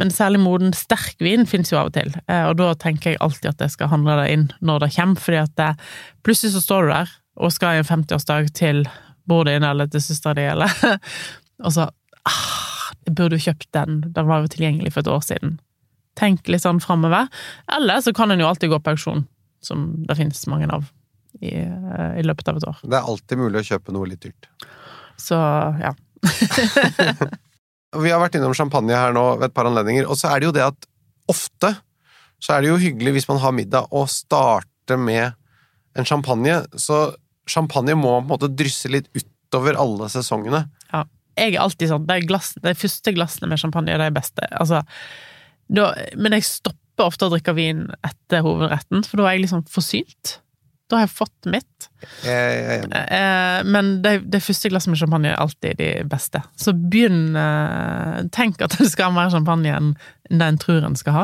men 0.02 0.10
særlig 0.10 0.40
moden 0.42 0.74
sterk 0.76 1.22
vin 1.22 1.46
finnes 1.46 1.70
jo 1.70 1.78
av 1.78 1.92
og 1.92 1.94
til, 1.94 2.10
Eh, 2.26 2.44
og 2.48 2.56
da 2.58 2.72
tenker 2.78 3.14
jeg 3.14 3.20
alltid 3.22 3.52
at 3.52 3.62
jeg 3.64 3.76
skal 3.76 3.92
handle 3.92 4.18
det 4.20 4.26
inn 4.34 4.48
når 4.60 4.84
det 4.84 4.90
kommer, 4.96 5.22
fordi 5.22 5.40
at 5.40 5.54
det, 5.58 5.70
plutselig 6.26 6.54
så 6.56 6.64
står 6.64 6.82
du 6.82 6.92
der 6.96 7.14
og 7.40 7.54
skal 7.54 7.78
i 7.78 7.80
en 7.80 7.88
50-årsdag 7.88 8.50
til 8.58 8.84
bror 9.30 9.46
din 9.48 9.64
eller 9.64 9.88
til 9.90 10.02
søstera 10.02 10.36
di, 10.36 10.46
eller 10.50 10.74
og 11.64 11.74
så 11.74 11.88
ah, 12.28 12.92
jeg 13.06 13.16
burde 13.16 13.38
jo 13.38 13.46
kjøpt 13.48 13.70
den, 13.76 14.00
den 14.14 14.28
var 14.28 14.42
jo 14.42 14.52
tilgjengelig 14.52 14.94
for 14.94 15.04
et 15.04 15.12
år 15.14 15.24
siden. 15.24 15.58
Tenk 16.18 16.50
litt 16.50 16.66
sånn 16.66 16.82
framover. 16.82 17.30
Eller 17.70 18.02
så 18.04 18.12
kan 18.12 18.30
en 18.30 18.42
jo 18.42 18.48
alltid 18.50 18.72
gå 18.72 18.80
på 18.82 18.92
auksjon, 18.92 19.24
som 19.64 19.92
det 20.08 20.18
finnes 20.18 20.42
mange 20.50 20.68
av 20.74 20.90
i, 21.40 21.54
eh, 21.64 22.12
i 22.20 22.24
løpet 22.26 22.50
av 22.52 22.60
et 22.60 22.68
år. 22.70 22.80
Det 22.84 22.98
er 22.98 23.12
alltid 23.12 23.40
mulig 23.40 23.62
å 23.62 23.68
kjøpe 23.72 23.94
noe 23.96 24.08
litt 24.10 24.24
dyrt. 24.24 24.48
Så 25.20 25.38
ja. 25.80 25.94
Vi 28.00 28.12
har 28.12 28.20
vært 28.22 28.36
innom 28.38 28.54
champagne 28.54 28.94
her 28.94 29.14
nå 29.16 29.24
ved 29.40 29.48
et 29.48 29.56
par 29.56 29.68
anledninger, 29.68 30.06
og 30.06 30.18
så 30.20 30.30
er 30.30 30.40
det 30.40 30.50
jo 30.50 30.56
det 30.56 30.66
at 30.68 30.90
ofte 31.30 31.74
så 32.40 32.54
er 32.54 32.64
det 32.64 32.70
jo 32.70 32.80
hyggelig 32.80 33.18
hvis 33.18 33.28
man 33.28 33.40
har 33.42 33.54
middag 33.54 33.90
å 33.92 34.06
starte 34.08 34.96
med 34.96 35.36
en 35.98 36.06
champagne, 36.08 36.62
så 36.78 37.10
champagne 37.50 37.96
må 37.98 38.14
på 38.14 38.22
en 38.22 38.30
måte 38.30 38.52
drysse 38.54 38.88
litt 38.90 39.10
utover 39.12 39.78
alle 39.80 40.08
sesongene. 40.12 40.64
Ja. 40.92 41.04
jeg 41.36 41.56
er 41.56 41.64
alltid 41.64 41.90
sånn, 41.90 42.06
de, 42.08 42.20
glass, 42.28 42.54
de 42.62 42.74
første 42.78 43.14
glassene 43.16 43.50
med 43.50 43.60
champagne 43.60 43.92
er 43.92 44.02
de 44.02 44.12
beste. 44.14 44.46
Altså, 44.56 44.84
da, 45.70 45.90
men 46.16 46.38
jeg 46.38 46.46
stopper 46.48 47.10
ofte 47.10 47.26
å 47.26 47.34
drikke 47.34 47.54
vin 47.58 47.88
etter 48.06 48.44
hovedretten, 48.46 49.04
for 49.06 49.20
da 49.20 49.28
er 49.28 49.36
jeg 49.36 49.44
liksom 49.48 49.66
forsynt. 49.70 50.38
Da 50.90 50.98
har 50.98 51.06
jeg 51.06 51.14
fått 51.14 51.46
mitt. 51.50 51.88
Ja, 52.26 52.34
ja, 52.34 52.78
enig. 52.80 53.02
Eh, 53.14 53.58
men 53.70 53.90
det, 54.02 54.16
det 54.32 54.42
første 54.42 54.70
glasset 54.72 54.90
med 54.90 54.98
champagne 54.98 55.30
er 55.30 55.38
alltid 55.38 55.78
de 55.78 55.90
beste. 56.10 56.42
Så 56.58 56.74
begynn 56.74 57.36
eh, 57.38 58.24
Tenk 58.34 58.62
at 58.66 58.74
det 58.80 58.88
skal 58.90 59.10
ha 59.10 59.14
mer 59.14 59.30
champagne 59.32 59.74
enn 59.76 59.92
det 60.30 60.46
en 60.46 60.58
tror 60.62 60.86
en 60.86 60.98
skal 60.98 61.14
ha. 61.14 61.22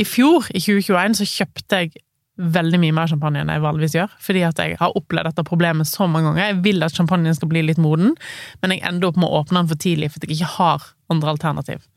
I 0.00 0.04
fjor, 0.08 0.50
i 0.52 0.60
2021, 0.60 1.16
så 1.20 1.28
kjøpte 1.28 1.80
jeg 1.80 2.02
veldig 2.36 2.80
mye 2.82 2.94
mer 2.96 3.08
champagne 3.08 3.40
enn 3.40 3.52
jeg 3.52 3.64
vanligvis 3.64 3.96
gjør, 3.96 4.12
fordi 4.20 4.42
at 4.44 4.60
jeg 4.60 4.76
har 4.80 4.96
opplevd 4.98 5.30
dette 5.30 5.44
problemet 5.48 5.88
så 5.88 6.08
mange 6.08 6.30
ganger. 6.30 6.50
Jeg 6.50 6.60
vil 6.66 6.84
at 6.84 6.96
champagnen 6.96 7.36
skal 7.36 7.50
bli 7.52 7.64
litt 7.64 7.80
moden, 7.80 8.12
men 8.60 8.74
jeg 8.74 8.84
ender 8.88 9.10
opp 9.10 9.20
med 9.20 9.28
å 9.28 9.40
åpne 9.40 9.62
den 9.62 9.72
for 9.72 9.80
tidlig 9.80 10.12
fordi 10.12 10.30
jeg 10.32 10.42
ikke 10.42 10.52
har 10.58 10.90
andre 11.12 11.32
alternativ. 11.32 11.88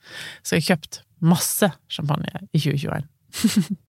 Så 0.43 0.55
jeg 0.55 0.63
har 0.63 0.75
kjøpt 0.75 1.03
masse 1.19 1.71
champagne 1.91 2.47
i 2.53 2.63
2021. 2.63 3.79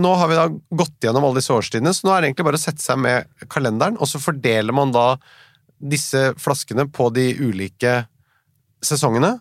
Nå 0.00 0.14
har 0.16 0.30
vi 0.30 0.38
da 0.38 0.46
gått 0.80 1.04
gjennom 1.04 1.26
alle 1.26 1.40
disse 1.40 1.52
årstidene, 1.54 1.92
så 1.94 2.06
nå 2.06 2.14
er 2.14 2.22
det 2.22 2.30
egentlig 2.30 2.48
bare 2.48 2.60
å 2.60 2.62
sette 2.62 2.82
seg 2.82 3.00
med 3.02 3.28
kalenderen, 3.52 3.98
og 4.00 4.08
så 4.08 4.20
fordeler 4.22 4.76
man 4.76 4.94
da 4.94 5.12
disse 5.80 6.30
flaskene 6.40 6.86
på 6.92 7.08
de 7.16 7.30
ulike 7.40 8.02
sesongene. 8.84 9.36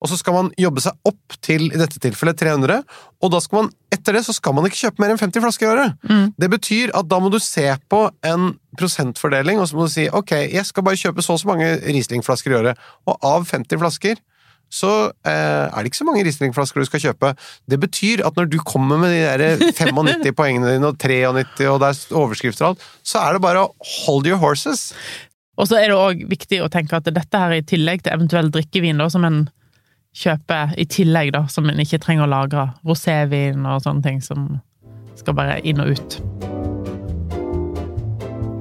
Og 0.00 0.08
så 0.08 0.16
skal 0.16 0.32
man 0.32 0.48
jobbe 0.56 0.80
seg 0.80 0.96
opp 1.08 1.34
til, 1.44 1.66
i 1.68 1.78
dette 1.78 2.00
tilfellet, 2.00 2.38
300, 2.40 2.80
og 3.20 3.32
da 3.34 3.40
skal 3.44 3.58
man, 3.58 3.68
etter 3.92 4.16
det 4.16 4.22
så 4.24 4.32
skal 4.32 4.54
man 4.56 4.64
ikke 4.66 4.80
kjøpe 4.80 5.02
mer 5.02 5.12
enn 5.12 5.20
50 5.20 5.44
flasker 5.44 5.66
i 5.66 5.70
året. 5.74 5.98
Mm. 6.08 6.30
Det 6.40 6.48
betyr 6.54 6.94
at 6.96 7.10
da 7.10 7.18
må 7.20 7.28
du 7.32 7.36
se 7.44 7.66
på 7.92 8.00
en 8.26 8.54
prosentfordeling, 8.80 9.60
og 9.60 9.68
så 9.68 9.76
må 9.76 9.86
du 9.86 9.92
si 9.92 10.08
ok, 10.08 10.32
jeg 10.48 10.64
skal 10.68 10.86
bare 10.86 11.00
kjøpe 11.02 11.24
så 11.26 11.36
og 11.36 11.42
så 11.42 11.50
mange 11.52 11.74
Riesling-flasker 11.84 12.54
i 12.54 12.58
året, 12.62 12.80
og 13.04 13.28
av 13.28 13.44
50 13.50 13.82
flasker 13.82 14.24
så 14.70 14.90
eh, 15.26 15.66
er 15.66 15.76
det 15.76 15.90
ikke 15.90 16.00
så 16.00 16.06
mange 16.06 16.22
Riesling-flasker 16.26 16.82
du 16.82 16.88
skal 16.88 17.02
kjøpe. 17.08 17.32
Det 17.70 17.80
betyr 17.82 18.22
at 18.26 18.36
når 18.38 18.50
du 18.52 18.58
kommer 18.62 19.00
med 19.02 19.14
de 19.14 19.24
der 19.26 19.64
95 19.80 20.36
poengene 20.38 20.76
dine, 20.76 20.92
og 20.92 21.00
93, 21.00 21.66
og 21.72 21.80
det 21.82 21.90
er 21.90 22.20
overskrifter 22.22 22.66
og 22.68 22.74
alt, 22.74 22.86
så 23.02 23.24
er 23.24 23.36
det 23.36 23.44
bare 23.44 23.66
å 23.66 23.72
hold 24.04 24.30
your 24.30 24.40
horses. 24.42 24.90
Og 25.60 25.68
så 25.68 25.80
er 25.80 25.90
det 25.90 25.98
òg 25.98 26.22
viktig 26.30 26.62
å 26.64 26.70
tenke 26.72 26.96
at 26.96 27.10
dette 27.10 27.42
her 27.42 27.52
er 27.52 27.60
i 27.60 27.66
tillegg 27.66 28.04
til 28.06 28.14
eventuell 28.14 28.52
drikkevin, 28.54 29.02
da, 29.02 29.10
som 29.12 29.26
en 29.28 29.42
kjøper 30.16 30.74
i 30.80 30.86
tillegg, 30.90 31.34
da, 31.36 31.44
som 31.50 31.68
en 31.70 31.82
ikke 31.82 32.00
trenger 32.02 32.26
å 32.26 32.30
lagre. 32.30 32.70
Rosévin 32.86 33.66
og 33.68 33.82
sånne 33.84 34.06
ting 34.06 34.22
som 34.24 34.48
skal 35.18 35.36
bare 35.36 35.60
inn 35.66 35.82
og 35.82 35.92
ut. 35.98 36.20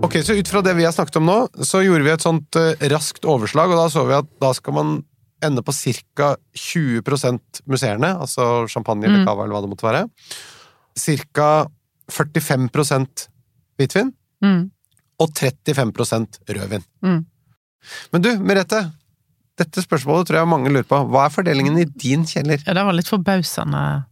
Ok, 0.04 0.20
så 0.24 0.34
ut 0.34 0.48
fra 0.50 0.62
det 0.66 0.74
vi 0.78 0.86
har 0.88 0.94
snakket 0.96 1.20
om 1.20 1.28
nå, 1.28 1.38
så 1.68 1.84
gjorde 1.84 2.06
vi 2.06 2.12
et 2.14 2.24
sånt 2.24 2.58
eh, 2.58 2.88
raskt 2.92 3.28
overslag, 3.30 3.72
og 3.72 3.82
da 3.82 3.88
så 3.92 4.06
vi 4.08 4.16
at 4.18 4.30
da 4.42 4.52
skal 4.58 4.76
man 4.78 4.94
ende 5.46 5.62
på 5.64 5.72
ca. 5.74 6.36
20% 6.56 7.62
musserende, 7.68 8.10
altså 8.20 8.68
champagne 8.70 9.06
eller 9.08 9.20
Mm. 9.24 9.26
cava 9.28 9.44
eller 9.44 9.56
hva 9.56 9.62
det 9.62 9.70
måtte 9.72 9.88
være. 9.88 10.10
Ca. 11.00 11.68
45 12.10 13.30
hvitvin, 13.78 14.14
Mm. 14.42 14.72
og 15.20 15.30
35 15.36 16.40
rødvin. 16.50 16.84
Mm. 17.04 17.26
Men 18.14 18.22
du, 18.22 18.30
Merete, 18.40 18.92
dette 19.58 19.82
spørsmålet 19.84 20.28
tror 20.28 20.40
jeg 20.40 20.48
mange 20.48 20.70
lurer 20.72 20.84
på. 20.88 21.00
Hva 21.10 21.26
er 21.26 21.30
fordelingen 21.30 21.78
i 21.80 21.86
din 21.86 22.26
kjeller? 22.26 22.62
Ja, 22.66 22.74
det 22.74 22.86
var 22.86 22.94
litt 22.94 23.08
forbausende 23.08 24.06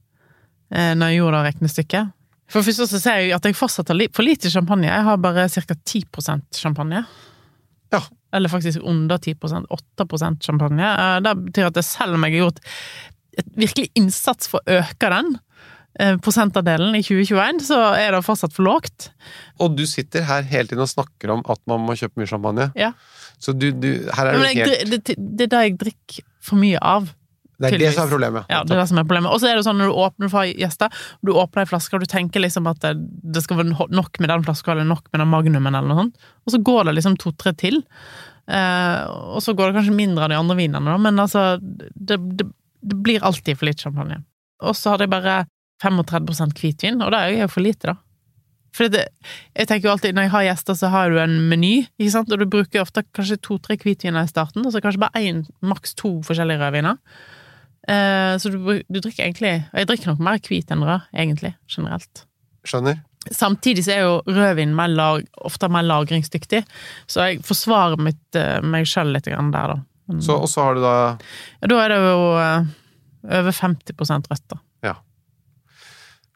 eh, 0.72 0.94
når 0.96 1.08
jeg 1.12 1.20
gjorde 1.22 1.44
det 1.44 1.54
regnestykket. 1.56 2.14
For 2.50 2.62
først 2.64 2.88
så 2.88 3.00
ser 3.00 3.18
jeg 3.20 3.34
at 3.36 3.44
jeg 3.44 3.56
fortsatt 3.56 3.88
har 3.92 4.08
for 4.14 4.24
lite 4.24 4.50
champagne. 4.50 4.88
Jeg 4.88 5.04
har 5.04 5.18
bare 5.18 5.50
ca. 5.50 5.62
10% 5.86 6.42
champagne. 6.56 7.06
Ja. 7.92 8.00
Eller 8.36 8.52
faktisk 8.52 8.84
under 8.84 9.18
10 9.18 9.36
8% 9.40 10.42
champagne. 10.44 10.84
Eh, 10.84 11.20
Det 11.24 11.36
betyr 11.46 11.70
at 11.70 11.84
selv 11.86 12.18
om 12.18 12.24
jeg 12.28 12.34
har 12.38 12.46
gjort 12.48 12.60
et 13.38 13.52
virkelig 13.56 13.92
innsats 13.96 14.50
for 14.50 14.60
å 14.66 14.80
øke 14.82 15.10
den 15.14 15.38
eh, 16.00 16.16
prosentandelen 16.18 16.96
i 16.98 17.04
2021, 17.06 17.62
så 17.68 17.78
er 17.96 18.12
det 18.12 18.24
fortsatt 18.26 18.54
for 18.56 18.66
lågt. 18.68 19.12
Og 19.60 19.78
du 19.78 19.86
sitter 19.90 20.26
her 20.28 20.42
hele 20.50 20.68
tiden 20.68 20.84
og 20.86 20.90
snakker 20.92 21.30
om 21.36 21.46
at 21.48 21.62
man 21.70 21.86
må 21.86 21.96
kjøpe 21.98 22.20
mye 22.22 22.30
champagne. 22.30 22.72
Ja. 22.76 22.92
Så 23.40 23.54
du, 23.54 23.72
du 23.72 24.10
her 24.14 24.32
er 24.32 24.34
du 24.34 24.44
helt 24.48 24.92
det, 24.92 25.02
det, 25.06 25.16
det 25.18 25.48
er 25.48 25.54
det 25.54 25.64
jeg 25.68 25.78
drikker 25.86 26.26
for 26.42 26.58
mye 26.62 26.82
av. 26.82 27.12
Det 27.58 27.72
er 27.74 27.82
det 27.82 27.94
som 27.96 28.04
er 28.06 28.12
problemet. 28.12 28.50
Ja, 28.54 28.62
det 28.62 28.76
er 28.76 28.82
det 28.84 28.88
som 28.92 29.00
er 29.02 29.06
problemet. 29.08 29.34
Og 29.34 29.42
så 29.42 29.50
er 29.50 29.58
det 29.58 29.66
sånn 29.66 29.80
når 29.82 29.90
du 29.90 30.00
åpner 30.04 30.30
for 30.30 30.46
gjester, 30.46 31.04
du 31.26 31.32
åpner 31.34 31.66
ei 31.66 31.70
flaske, 31.70 31.98
og 31.98 32.06
du 32.06 32.10
tenker 32.12 32.44
liksom 32.44 32.70
at 32.70 32.80
det, 32.84 32.94
det 33.26 33.42
skal 33.46 33.62
være 33.62 33.90
nok 33.98 34.22
med 34.22 34.30
den 34.30 34.46
flaska, 34.46 34.76
eller 34.76 34.86
nok 34.86 35.08
med 35.10 35.24
den 35.24 35.32
magnumen, 35.32 35.74
eller 35.74 35.90
noe 35.90 36.04
sånt. 36.04 36.30
Og 36.46 36.54
så 36.54 36.62
går 36.70 36.88
det 36.88 36.98
liksom 37.00 37.18
to-tre 37.22 37.56
til. 37.58 37.82
Eh, 38.48 39.02
og 39.34 39.42
så 39.44 39.58
går 39.58 39.72
det 39.72 39.80
kanskje 39.80 39.98
mindre 39.98 40.28
av 40.28 40.32
de 40.32 40.40
andre 40.40 40.58
vinene, 40.60 40.86
da, 40.88 40.98
men 41.02 41.20
altså 41.20 41.48
det, 41.60 42.20
det, 42.40 42.46
det 42.86 43.00
blir 43.04 43.26
alltid 43.26 43.58
for 43.60 43.68
litt 43.68 43.82
champagne. 43.84 44.22
Og 44.64 44.78
så 44.78 44.94
hadde 44.94 45.08
jeg 45.08 45.16
bare 45.18 45.40
35% 45.84 46.62
hvitvin, 46.62 47.02
og 47.04 47.14
det 47.14 47.24
er 47.24 47.42
jo 47.42 47.50
for 47.52 47.66
lite, 47.66 47.94
da. 47.94 47.98
For 48.78 48.92
det, 48.94 49.08
jeg 49.58 49.70
tenker 49.70 49.88
jo 49.88 49.96
alltid, 49.96 50.14
når 50.14 50.28
jeg 50.28 50.34
har 50.36 50.46
gjester, 50.52 50.78
så 50.78 50.92
har 50.94 51.10
du 51.10 51.18
en 51.22 51.36
meny, 51.50 51.74
ikke 51.98 52.14
sant, 52.14 52.32
og 52.34 52.42
du 52.42 52.50
bruker 52.52 52.84
ofte 52.84 53.04
kanskje 53.16 53.40
to-tre 53.42 53.78
hvitviner 53.82 54.28
i 54.28 54.30
starten, 54.30 54.66
og 54.66 54.74
så 54.74 54.82
kanskje 54.84 55.02
bare 55.02 55.24
én, 55.24 55.42
maks 55.66 55.98
to 55.98 56.18
forskjellige 56.28 56.62
rødviner. 56.62 57.00
Eh, 57.88 58.34
så 58.42 58.52
du, 58.52 58.58
du 58.84 58.98
drikker 59.00 59.24
egentlig 59.24 59.52
Og 59.72 59.78
jeg 59.80 59.88
drikker 59.88 60.10
nok 60.12 60.24
mer 60.28 60.42
hvit 60.44 60.72
enn 60.74 60.84
rød, 60.84 61.06
egentlig, 61.16 61.54
generelt. 61.72 62.26
Skjønner. 62.68 63.00
Samtidig 63.32 63.86
så 63.86 63.94
er 63.96 64.04
jo 64.04 64.18
rødvin 64.28 64.76
mer 64.76 64.92
lag, 64.92 65.24
ofte 65.48 65.70
mer 65.72 65.86
lagringsdyktig, 65.88 66.62
så 67.12 67.28
jeg 67.28 67.42
forsvarer 67.48 68.00
mitt, 68.00 68.24
eh, 68.40 68.60
meg 68.64 68.88
sjøl 68.88 69.12
litt 69.16 69.28
der, 69.28 69.74
da. 69.74 69.80
Men, 70.08 70.22
Så, 70.24 70.38
og 70.40 70.48
så 70.52 70.64
har 70.64 70.78
du 70.78 70.82
da 70.86 70.94
ja, 70.96 71.68
da 71.68 71.80
er 71.84 71.92
det 71.92 71.98
jo 72.00 72.30
eh, 72.40 72.70
over 73.42 73.52
50 73.52 74.32
rødt, 74.32 74.46
da. 74.54 74.62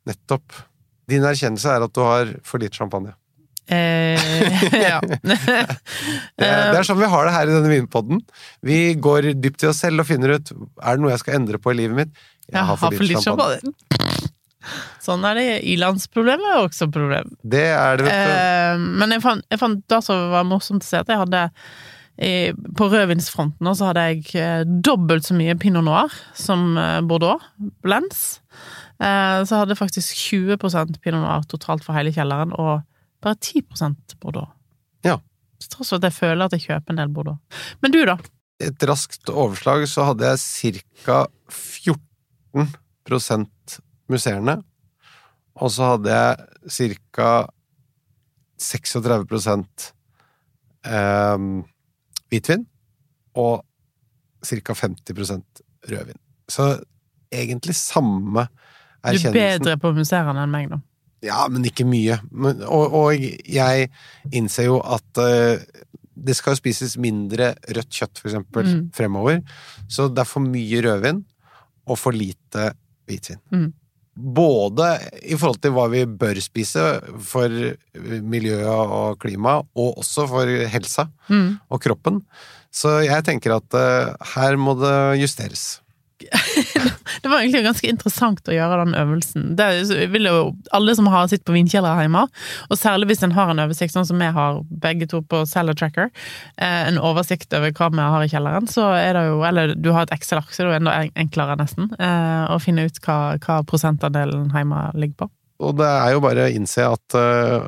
nettopp 0.08 0.62
Din 1.12 1.26
erkjennelse 1.28 1.74
er 1.74 1.84
at 1.84 1.94
du 1.96 2.02
har 2.06 2.30
for 2.48 2.62
litt 2.62 2.78
champagne. 2.78 3.12
Eh, 3.72 4.20
ja. 4.90 5.00
Det, 6.42 6.48
det 6.48 6.80
er 6.80 6.88
sånn 6.88 7.00
vi 7.00 7.10
har 7.12 7.28
det 7.28 7.34
her 7.36 7.50
i 7.50 7.54
denne 7.54 7.72
vinpodden. 7.72 8.22
Vi 8.66 8.80
går 9.00 9.32
dypt 9.40 9.64
i 9.64 9.70
oss 9.70 9.82
selv 9.84 10.04
og 10.04 10.10
finner 10.10 10.36
ut 10.38 10.52
er 10.52 10.98
det 10.98 11.04
noe 11.04 11.14
jeg 11.14 11.22
skal 11.24 11.38
endre 11.38 11.60
på 11.62 11.74
i 11.74 11.78
livet 11.84 11.98
mitt. 12.04 12.24
Jeg 12.52 12.68
har 12.68 12.80
for 12.80 13.06
lite 13.06 13.22
champagne. 13.24 13.74
Sånn 15.02 15.24
er 15.26 15.38
det. 15.38 15.46
Ilandsproblemet 15.74 16.52
er 16.52 16.66
også 16.66 16.88
et 16.88 16.94
problem. 16.94 17.32
Det 17.42 17.64
er 17.74 17.98
det, 17.98 18.06
vet 18.08 18.20
du. 18.20 18.36
Eh, 18.36 18.84
men 19.02 19.16
jeg 19.16 19.24
fant, 19.24 19.48
jeg 19.50 19.62
fant 19.62 19.82
det 19.94 20.02
som 20.06 20.28
var 20.34 20.46
morsomt 20.48 20.86
å 20.86 20.90
se, 20.90 21.02
at 21.02 21.10
jeg 21.10 21.22
hadde 21.22 21.48
i, 22.22 22.52
På 22.78 22.86
rødvinsfronten 22.92 23.72
så 23.74 23.88
hadde 23.90 24.04
jeg 24.10 24.36
eh, 24.38 24.68
dobbelt 24.68 25.26
så 25.26 25.34
mye 25.38 25.56
pinot 25.58 25.86
noir 25.88 26.14
som 26.38 26.76
eh, 26.78 27.00
Bordeaux 27.08 27.42
blends. 27.82 28.42
Eh, 29.02 29.40
så 29.48 29.62
hadde 29.62 29.74
jeg 29.74 29.82
faktisk 29.82 30.20
20 30.30 30.60
pinot 31.02 31.24
noir 31.24 31.48
totalt 31.50 31.86
for 31.86 31.98
hele 31.98 32.14
kjelleren, 32.14 32.54
og 32.54 32.84
bare 33.22 33.36
10 33.36 33.62
Bordeaux. 34.20 34.50
Ja. 35.06 35.20
Til 35.62 35.70
tross 35.70 35.90
for 35.90 35.96
at 36.02 36.08
jeg 36.10 36.18
føler 36.18 36.46
at 36.46 36.52
jeg 36.58 36.66
kjøper 36.68 36.92
en 36.94 37.02
del 37.02 37.14
Bordeaux. 37.14 37.38
Men 37.82 37.92
du, 37.94 38.06
da? 38.06 38.16
Et 38.62 38.84
raskt 38.86 39.30
overslag 39.30 39.88
så 39.90 40.04
hadde 40.12 40.26
jeg 40.26 40.38
ca. 41.06 41.26
14% 41.50 43.80
musserende. 44.12 44.56
Og 45.62 45.70
så 45.74 45.84
hadde 45.94 46.10
jeg 46.16 46.36
ca. 47.10 47.32
36 48.62 49.26
eh, 50.86 51.38
hvitvin. 52.30 52.66
Og 53.36 53.66
ca. 54.46 54.74
50% 54.74 55.44
rødvin. 55.90 56.18
Så 56.50 56.84
egentlig 57.32 57.76
samme 57.76 58.48
Du 59.02 59.28
er 59.28 59.34
bedre 59.34 59.78
på 59.82 59.92
musserende 59.98 60.44
enn 60.44 60.52
meg, 60.54 60.70
da. 60.70 60.78
Ja, 61.22 61.44
men 61.54 61.66
ikke 61.70 61.86
mye. 61.86 62.18
Men, 62.32 62.64
og, 62.66 62.94
og 62.98 63.14
jeg 63.22 63.90
innser 64.34 64.66
jo 64.72 64.80
at 64.82 65.22
uh, 65.22 65.60
det 66.22 66.36
skal 66.38 66.54
jo 66.56 66.60
spises 66.62 66.96
mindre 67.02 67.52
rødt 67.70 67.90
kjøtt, 67.94 68.18
for 68.22 68.30
eksempel, 68.32 68.66
Mm. 68.68 68.88
fremover. 68.94 69.42
Så 69.90 70.08
det 70.14 70.22
er 70.26 70.30
for 70.30 70.42
mye 70.46 70.82
rødvin 70.86 71.24
og 71.88 71.98
for 71.98 72.12
lite 72.14 72.72
hvitvin. 73.10 73.40
Mm. 73.54 73.70
Både 74.36 74.88
i 75.24 75.38
forhold 75.40 75.62
til 75.64 75.72
hva 75.74 75.86
vi 75.90 76.04
bør 76.06 76.38
spise 76.44 76.84
for 77.26 77.50
miljøet 77.96 78.68
og 78.68 79.18
klimaet, 79.24 79.70
og 79.78 79.98
også 80.04 80.28
for 80.30 80.46
helsa 80.74 81.08
Mm. 81.30 81.60
og 81.72 81.82
kroppen. 81.82 82.20
Så 82.72 83.02
jeg 83.06 83.24
tenker 83.28 83.56
at 83.56 83.74
uh, 83.74 84.14
her 84.36 84.58
må 84.58 84.76
det 84.80 85.20
justeres. 85.22 85.82
Det 87.22 87.30
var 87.30 87.42
egentlig 87.42 87.64
ganske 87.66 87.90
interessant 87.90 88.48
å 88.50 88.54
gjøre 88.56 88.80
den 88.82 88.96
øvelsen. 88.98 89.44
Det 89.60 89.68
vil 90.14 90.26
jo 90.26 90.38
alle 90.74 90.96
som 90.98 91.10
har 91.12 91.28
sitt 91.30 91.44
på 91.46 91.54
vinkjeller 91.54 92.00
hjemme, 92.02 92.24
og 92.70 92.80
særlig 92.80 93.12
hvis 93.12 93.22
en 93.28 93.36
har 93.36 93.52
en 93.52 93.62
oversikt, 93.62 93.94
sånn 93.94 94.08
som 94.10 94.22
vi 94.22 94.30
har 94.34 94.62
begge 94.84 95.06
to 95.12 95.22
på 95.22 95.44
Cellar 95.50 95.78
Tracker, 95.78 96.10
eh, 96.58 96.88
en 96.88 96.98
oversikt 97.02 97.54
over 97.58 97.74
hva 97.78 97.92
vi 97.94 98.08
har 98.16 98.26
i 98.26 98.32
kjelleren, 98.32 98.70
så 98.72 98.88
er 98.98 99.14
det 99.18 99.26
jo 99.28 99.44
Eller 99.52 99.76
du 99.76 99.92
har 99.92 100.08
et 100.08 100.16
Excel-ark, 100.16 100.50
så 100.54 100.64
det 100.64 100.68
er 100.68 100.72
jo 100.72 100.80
enda 100.80 100.96
enklere, 101.20 101.58
nesten, 101.60 101.92
eh, 102.00 102.46
å 102.50 102.58
finne 102.62 102.88
ut 102.88 102.98
hva, 103.06 103.20
hva 103.42 103.62
prosentandelen 103.68 104.50
hjemme 104.56 104.88
ligger 104.96 105.26
på. 105.26 105.30
Og 105.62 105.78
det 105.78 105.90
er 105.90 106.16
jo 106.16 106.24
bare 106.24 106.48
å 106.48 106.54
innse 106.56 106.88
at 106.90 107.18
uh, 107.18 107.62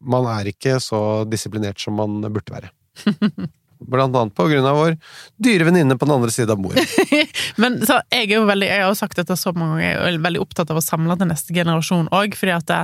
man 0.00 0.28
er 0.34 0.50
ikke 0.52 0.76
så 0.84 1.24
disiplinert 1.28 1.80
som 1.80 1.96
man 1.96 2.20
burde 2.28 2.52
være. 2.52 2.72
Blant 3.80 4.16
annet 4.16 4.34
på 4.36 4.44
grunn 4.50 4.66
av 4.68 4.76
vår 4.76 4.96
dyre 5.40 5.64
venninne 5.64 5.96
på 5.96 6.04
den 6.04 6.14
andre 6.18 6.32
siden 6.34 6.52
av 6.52 6.60
bordet. 6.60 6.84
Men 7.62 7.78
så, 7.86 8.00
jeg 8.12 8.28
er 8.28 8.34
jo 8.36 8.44
veldig, 8.48 8.68
jeg 8.68 8.82
har 8.84 8.90
jo 8.92 8.98
sagt 8.98 9.16
dette 9.16 9.36
så 9.40 9.54
mange 9.56 9.78
ganger, 9.78 9.86
jeg 9.94 10.18
er 10.18 10.24
veldig 10.26 10.42
opptatt 10.44 10.72
av 10.74 10.80
å 10.80 10.84
samle 10.84 11.16
til 11.20 11.30
neste 11.30 11.56
generasjon 11.56 12.10
òg, 12.12 12.36
det, 12.36 12.80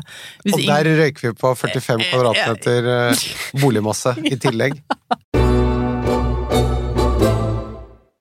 Og 0.47 0.57
ingen- 0.57 0.73
der 0.73 0.91
røyker 1.03 1.29
vi 1.29 1.35
på 1.37 1.53
45 1.61 2.07
kvadratmeter 2.11 2.91
eh, 2.95 3.27
boligmasse 3.61 4.17
i 4.25 4.39
tillegg. 4.41 4.81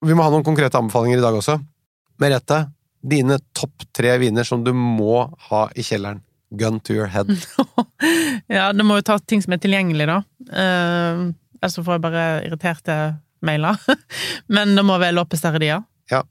Vi 0.06 0.14
må 0.14 0.22
ha 0.22 0.30
noen 0.30 0.46
konkrete 0.46 0.78
anbefalinger 0.78 1.18
i 1.18 1.24
dag 1.24 1.36
også. 1.40 1.58
Merete, 2.22 2.66
dine 3.06 3.40
topp 3.58 3.88
tre 3.96 4.18
viner 4.22 4.46
som 4.48 4.64
du 4.66 4.72
må 4.76 5.26
ha 5.50 5.66
i 5.76 5.84
kjelleren. 5.86 6.22
Gun 6.56 6.80
to 6.80 6.94
your 6.94 7.08
head. 7.08 7.32
Ja, 8.52 8.68
det 8.76 8.84
må 8.86 9.00
jo 9.00 9.04
ta 9.08 9.16
ting 9.18 9.42
som 9.42 9.56
er 9.56 9.60
tilgjengelig, 9.64 10.06
da. 10.06 10.18
Uh, 10.52 11.22
ellers 11.66 11.76
så 11.80 11.84
får 11.86 11.98
jeg 11.98 12.04
bare 12.06 12.24
irriterte 12.46 12.96
mailer. 13.46 13.78
Men 14.56 14.76
det 14.78 14.86
må 14.86 14.96
være 15.02 15.16
Lopez 15.18 15.42
Terredia 15.44 15.82
Ja. 16.14 16.22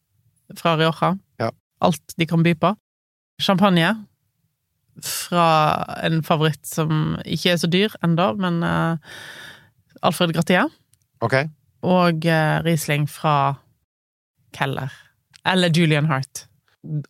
fra 0.58 0.76
Rioja. 0.78 1.12
Ja. 1.42 1.50
Alt 1.84 2.14
de 2.18 2.26
kan 2.30 2.42
by 2.46 2.54
på. 2.62 2.70
Champagne 3.42 3.92
fra 5.02 5.46
en 6.06 6.20
favoritt 6.22 6.62
som 6.70 7.16
ikke 7.26 7.50
er 7.54 7.58
så 7.58 7.66
dyr 7.70 7.94
ennå, 8.06 8.28
men 8.38 8.60
uh, 8.62 8.94
Alfred 10.06 10.30
Gratier. 10.36 10.68
Okay. 11.24 11.48
Og 11.82 12.22
uh, 12.30 12.60
Riesling 12.62 13.08
fra 13.10 13.56
Keller. 14.54 14.92
Eller 15.44 15.72
Julian 15.74 16.06
Hart. 16.06 16.44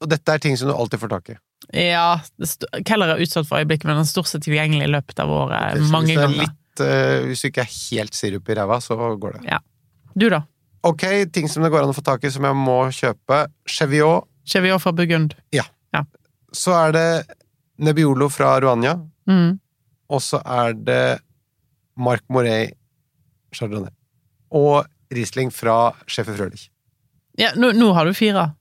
Og 0.01 0.09
dette 0.09 0.33
er 0.33 0.41
ting 0.41 0.57
som 0.57 0.71
du 0.71 0.75
alltid 0.75 1.03
får 1.03 1.13
tak 1.13 1.29
i. 1.35 1.39
Ja, 1.77 2.21
Keller 2.89 3.15
er 3.15 3.21
utsatt 3.25 3.49
for 3.49 3.61
øyeblikket, 3.61 3.85
men 3.89 3.99
den 3.99 4.07
er 4.07 4.11
stort 4.11 4.29
sett 4.33 4.45
tilgjengelig 4.49 4.89
i 4.89 4.93
løpet 4.95 5.21
av 5.23 5.31
året. 5.33 5.77
Okay, 5.77 5.91
mange 5.93 6.17
er 6.17 6.23
ganger. 6.25 6.41
litt, 6.47 6.57
eh, 6.83 7.23
hvis 7.29 7.45
du 7.45 7.51
ikke 7.51 7.63
er 7.63 7.71
helt 7.75 8.17
sirup 8.17 8.49
i 8.51 8.57
ræva, 8.59 8.81
så 8.83 8.97
går 8.97 9.39
det. 9.39 9.61
Du, 10.15 10.29
da? 10.33 10.45
Ok, 10.85 11.05
ting 11.33 11.49
som 11.49 11.65
det 11.65 11.71
går 11.73 11.85
an 11.85 11.93
å 11.95 11.97
få 11.97 12.05
tak 12.05 12.25
i 12.27 12.33
som 12.33 12.45
jeg 12.45 12.57
må 12.59 12.79
kjøpe. 12.95 13.45
Cheviot. 13.71 14.29
Cheviot 14.49 14.83
fra 14.83 14.93
Burgund. 14.93 15.37
Så 16.55 16.71
er 16.77 16.93
det 16.95 17.09
Nebbiolo 17.83 18.29
fra 18.31 18.53
Ruania. 18.63 18.95
Mm. 19.27 19.57
Og 20.15 20.21
så 20.23 20.39
er 20.45 20.77
det 20.79 21.19
Marc 21.99 22.23
Morey 22.31 22.69
Chardonnay. 23.55 23.91
Og 24.55 24.85
Riesling 25.15 25.51
fra 25.51 25.95
Schäfer 26.07 26.37
Frølich. 26.37 26.69
Ja, 27.39 27.51
nå, 27.59 27.73
nå 27.75 27.91
har 27.97 28.07
du 28.07 28.15
fire. 28.15 28.53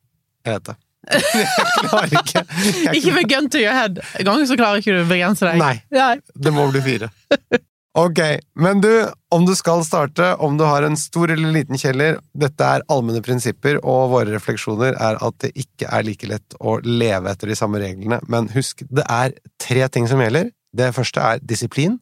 Jeg 0.45 0.57
vet 0.57 0.71
det. 0.71 0.77
Jeg 1.13 1.89
klarer 1.89 2.15
ikke. 2.21 2.43
Jeg 2.87 2.95
Ikke 2.97 3.13
med 3.19 3.29
gun 3.29 3.51
to 3.51 3.61
your 3.61 3.75
head. 3.75 3.99
En 4.19 4.25
gang 4.31 4.47
så 4.49 4.57
klarer 4.57 4.81
ikke 4.81 4.95
du 4.95 5.03
å 5.03 5.09
begrense 5.09 5.45
deg. 5.45 5.61
Nei. 5.93 6.15
Det 6.33 6.55
må 6.55 6.65
bli 6.71 6.81
fire. 6.85 7.11
Ok, 7.93 8.19
men 8.57 8.79
du, 8.81 8.89
om 9.29 9.43
du 9.45 9.51
skal 9.53 9.83
starte, 9.85 10.31
om 10.41 10.55
du 10.57 10.63
har 10.65 10.81
en 10.81 10.95
stor 10.97 11.29
eller 11.29 11.51
liten 11.53 11.77
kjeller, 11.77 12.15
dette 12.33 12.65
er 12.65 12.81
allmenne 12.89 13.21
prinsipper, 13.21 13.77
og 13.85 14.09
våre 14.15 14.33
refleksjoner 14.33 14.97
er 14.97 15.19
at 15.21 15.35
det 15.43 15.51
ikke 15.61 15.91
er 15.93 16.07
like 16.07 16.29
lett 16.31 16.57
å 16.57 16.79
leve 16.81 17.29
etter 17.29 17.51
de 17.53 17.57
samme 17.59 17.77
reglene, 17.83 18.17
men 18.25 18.49
husk, 18.55 18.81
det 18.89 19.05
er 19.05 19.35
tre 19.61 19.85
ting 19.93 20.09
som 20.09 20.23
gjelder. 20.23 20.49
Det 20.73 20.89
første 20.95 21.21
er 21.21 21.43
disiplin, 21.45 21.99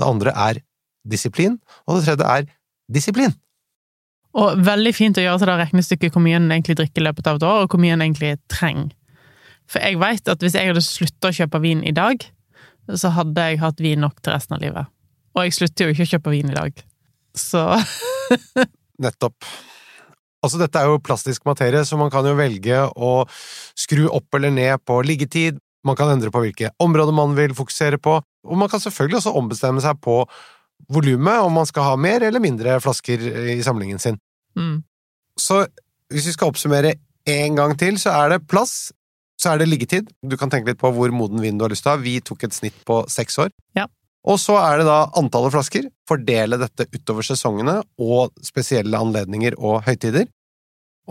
det 0.00 0.08
andre 0.08 0.32
er 0.46 0.62
disiplin, 1.04 1.58
og 1.84 1.98
det 1.98 2.06
tredje 2.08 2.30
er 2.38 2.48
disiplin. 2.96 3.36
Og 4.34 4.64
veldig 4.64 4.94
fint 4.96 5.20
å 5.20 5.26
gjøre 5.26 5.42
til 5.42 5.52
det 5.52 5.58
regnestykket 5.60 6.16
hvor 6.16 6.24
mye 6.24 6.40
en 6.40 6.48
egentlig 6.56 6.78
drikker 6.80 7.04
i 7.04 7.06
løpet 7.10 7.28
av 7.28 7.36
et 7.36 7.46
år, 7.50 7.66
og 7.66 7.76
hvor 7.76 7.84
mye 7.84 7.98
en 7.98 8.06
egentlig 8.06 8.32
trenger. 8.48 8.96
For 9.68 9.84
jeg 9.84 10.00
veit 10.00 10.24
at 10.28 10.40
hvis 10.40 10.56
jeg 10.56 10.72
hadde 10.72 10.88
slutta 10.88 11.28
å 11.28 11.36
kjøpe 11.36 11.60
vin 11.60 11.84
i 11.84 11.92
dag, 11.92 12.24
så 12.96 13.12
hadde 13.12 13.44
jeg 13.44 13.60
hatt 13.60 13.84
vin 13.84 14.00
nok 14.08 14.24
til 14.24 14.32
resten 14.32 14.56
av 14.56 14.64
livet. 14.64 14.88
Og 15.34 15.46
jeg 15.46 15.56
slutter 15.56 15.88
jo 15.88 15.94
ikke 15.94 16.06
å 16.06 16.12
kjøpe 16.14 16.34
vin 16.34 16.52
i 16.52 16.56
dag. 16.56 16.82
Så 17.34 17.62
Nettopp. 19.04 19.36
Altså, 20.44 20.60
dette 20.60 20.78
er 20.78 20.90
jo 20.90 21.02
plastisk 21.02 21.46
materie, 21.48 21.82
så 21.88 21.96
man 21.98 22.12
kan 22.12 22.26
jo 22.28 22.36
velge 22.38 22.82
å 22.94 23.12
skru 23.78 24.04
opp 24.12 24.36
eller 24.36 24.52
ned 24.54 24.82
på 24.86 25.00
liggetid, 25.06 25.58
man 25.84 25.96
kan 25.96 26.12
endre 26.12 26.32
på 26.32 26.40
hvilke 26.40 26.70
områder 26.80 27.16
man 27.16 27.34
vil 27.36 27.54
fokusere 27.56 27.98
på, 28.00 28.18
og 28.20 28.60
man 28.60 28.70
kan 28.72 28.80
selvfølgelig 28.80 29.20
også 29.20 29.34
ombestemme 29.36 29.82
seg 29.84 29.98
på 30.04 30.22
volumet, 30.92 31.40
om 31.44 31.52
man 31.56 31.68
skal 31.68 31.90
ha 31.90 31.96
mer 32.00 32.24
eller 32.24 32.42
mindre 32.44 32.76
flasker 32.84 33.24
i 33.56 33.62
samlingen 33.64 34.00
sin. 34.02 34.20
mm. 34.56 34.82
Så 35.40 35.64
hvis 36.12 36.28
vi 36.28 36.32
skal 36.36 36.52
oppsummere 36.52 36.92
en 37.26 37.56
gang 37.58 37.72
til, 37.78 37.96
så 37.98 38.12
er 38.14 38.34
det 38.34 38.44
plass, 38.46 38.92
så 39.40 39.50
er 39.50 39.58
det 39.58 39.66
liggetid. 39.68 40.12
Du 40.22 40.36
kan 40.38 40.52
tenke 40.52 40.70
litt 40.70 40.78
på 40.78 40.92
hvor 40.94 41.10
moden 41.10 41.42
vin 41.42 41.58
du 41.58 41.64
har 41.64 41.72
lyst 41.72 41.82
til 41.82 41.90
å 41.90 41.96
ha. 41.96 42.02
Vi 42.04 42.20
tok 42.22 42.44
et 42.46 42.54
snitt 42.54 42.76
på 42.86 43.00
seks 43.10 43.40
år. 43.42 43.50
Ja. 43.74 43.88
Og 44.24 44.38
så 44.40 44.56
er 44.56 44.80
det 44.80 44.86
da 44.88 45.04
antallet 45.20 45.52
flasker. 45.52 45.88
Fordele 46.08 46.58
dette 46.60 46.86
utover 46.94 47.26
sesongene 47.26 47.80
og 48.00 48.32
spesielle 48.44 49.00
anledninger 49.00 49.56
og 49.60 49.82
høytider. 49.84 50.30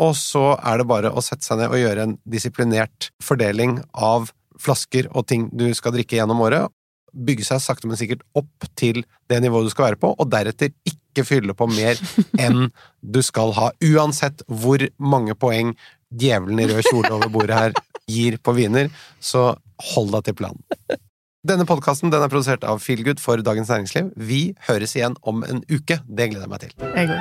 Og 0.01 0.15
så 0.17 0.55
er 0.57 0.81
det 0.81 0.89
bare 0.89 1.11
å 1.13 1.21
sette 1.21 1.45
seg 1.45 1.59
ned 1.61 1.69
og 1.69 1.81
gjøre 1.81 2.07
en 2.07 2.15
disiplinert 2.25 3.11
fordeling 3.21 3.77
av 3.93 4.31
flasker 4.61 5.09
og 5.13 5.27
ting 5.29 5.45
du 5.53 5.67
skal 5.77 5.93
drikke 5.93 6.17
gjennom 6.17 6.41
året. 6.45 6.73
Bygge 7.13 7.45
seg 7.45 7.61
sakte, 7.61 7.85
men 7.85 7.99
sikkert 7.99 8.23
opp 8.37 8.65
til 8.79 9.03
det 9.29 9.43
nivået 9.43 9.69
du 9.69 9.73
skal 9.73 9.91
være 9.91 10.01
på, 10.01 10.15
og 10.17 10.31
deretter 10.33 10.73
ikke 10.89 11.25
fylle 11.27 11.53
på 11.53 11.67
mer 11.69 11.99
enn 12.41 12.71
du 13.01 13.21
skal 13.25 13.53
ha, 13.53 13.69
uansett 13.85 14.41
hvor 14.49 14.81
mange 14.97 15.37
poeng 15.37 15.75
djevelen 16.09 16.63
i 16.63 16.69
rød 16.71 16.89
kjole 16.89 17.13
over 17.13 17.29
bordet 17.33 17.59
her 17.59 17.77
gir 18.09 18.41
på 18.41 18.57
viner, 18.57 18.89
så 19.21 19.51
hold 19.93 20.13
deg 20.17 20.31
til 20.31 20.41
planen. 20.41 21.03
Denne 21.43 21.65
podkasten 21.67 22.07
er 22.07 22.21
produsert 22.31 22.61
av 22.63 22.77
Feelgood 22.79 23.19
for 23.19 23.35
Dagens 23.43 23.67
Næringsliv. 23.67 24.13
Vi 24.15 24.55
høres 24.63 24.93
igjen 24.95 25.17
om 25.27 25.41
en 25.43 25.57
uke. 25.67 25.97
Det 26.07 26.29
gleder 26.31 26.45
jeg 26.45 26.51
meg 26.53 26.61
til. 26.61 26.71
Jeg 26.95 27.09
går. 27.09 27.19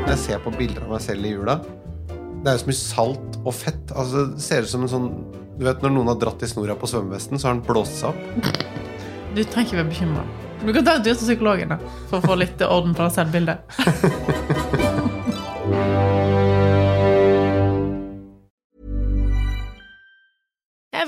Når 0.00 0.10
jeg 0.10 0.18
ser 0.24 0.42
på 0.42 0.50
bilder 0.56 0.82
av 0.82 0.90
meg 0.96 1.04
selv 1.04 1.22
i 1.22 1.30
jula 1.30 1.54
Det 1.62 2.50
er 2.50 2.56
jo 2.56 2.62
så 2.64 2.68
mye 2.72 2.78
salt 2.80 3.38
og 3.44 3.54
fett. 3.54 3.94
Altså, 3.94 4.24
det 4.32 4.42
ser 4.42 4.66
ut 4.66 4.72
som 4.72 4.82
en 4.82 4.90
sånn 4.90 5.06
Du 5.54 5.62
vet 5.68 5.86
når 5.86 5.94
noen 5.94 6.10
har 6.10 6.18
dratt 6.18 6.42
i 6.42 6.50
snora 6.50 6.74
på 6.74 6.90
svømmevesten, 6.90 7.38
så 7.38 7.46
har 7.46 7.54
den 7.54 7.62
blåst 7.68 8.02
seg 8.02 8.10
opp. 8.10 8.18
Du 9.38 9.44
trenger 9.44 9.68
ikke 9.68 9.78
være 9.78 9.92
bekymra. 9.92 10.26
Du 10.64 10.74
kan 10.74 10.82
ta 10.82 10.98
en 10.98 11.06
tur 11.06 11.14
til 11.14 11.22
psykologen 11.22 11.76
da, 11.76 11.78
for 12.10 12.18
å 12.18 12.26
få 12.26 12.34
litt 12.42 12.58
orden 12.66 12.90
på 12.98 13.06
det 13.06 13.14
selvbildet. 13.20 13.58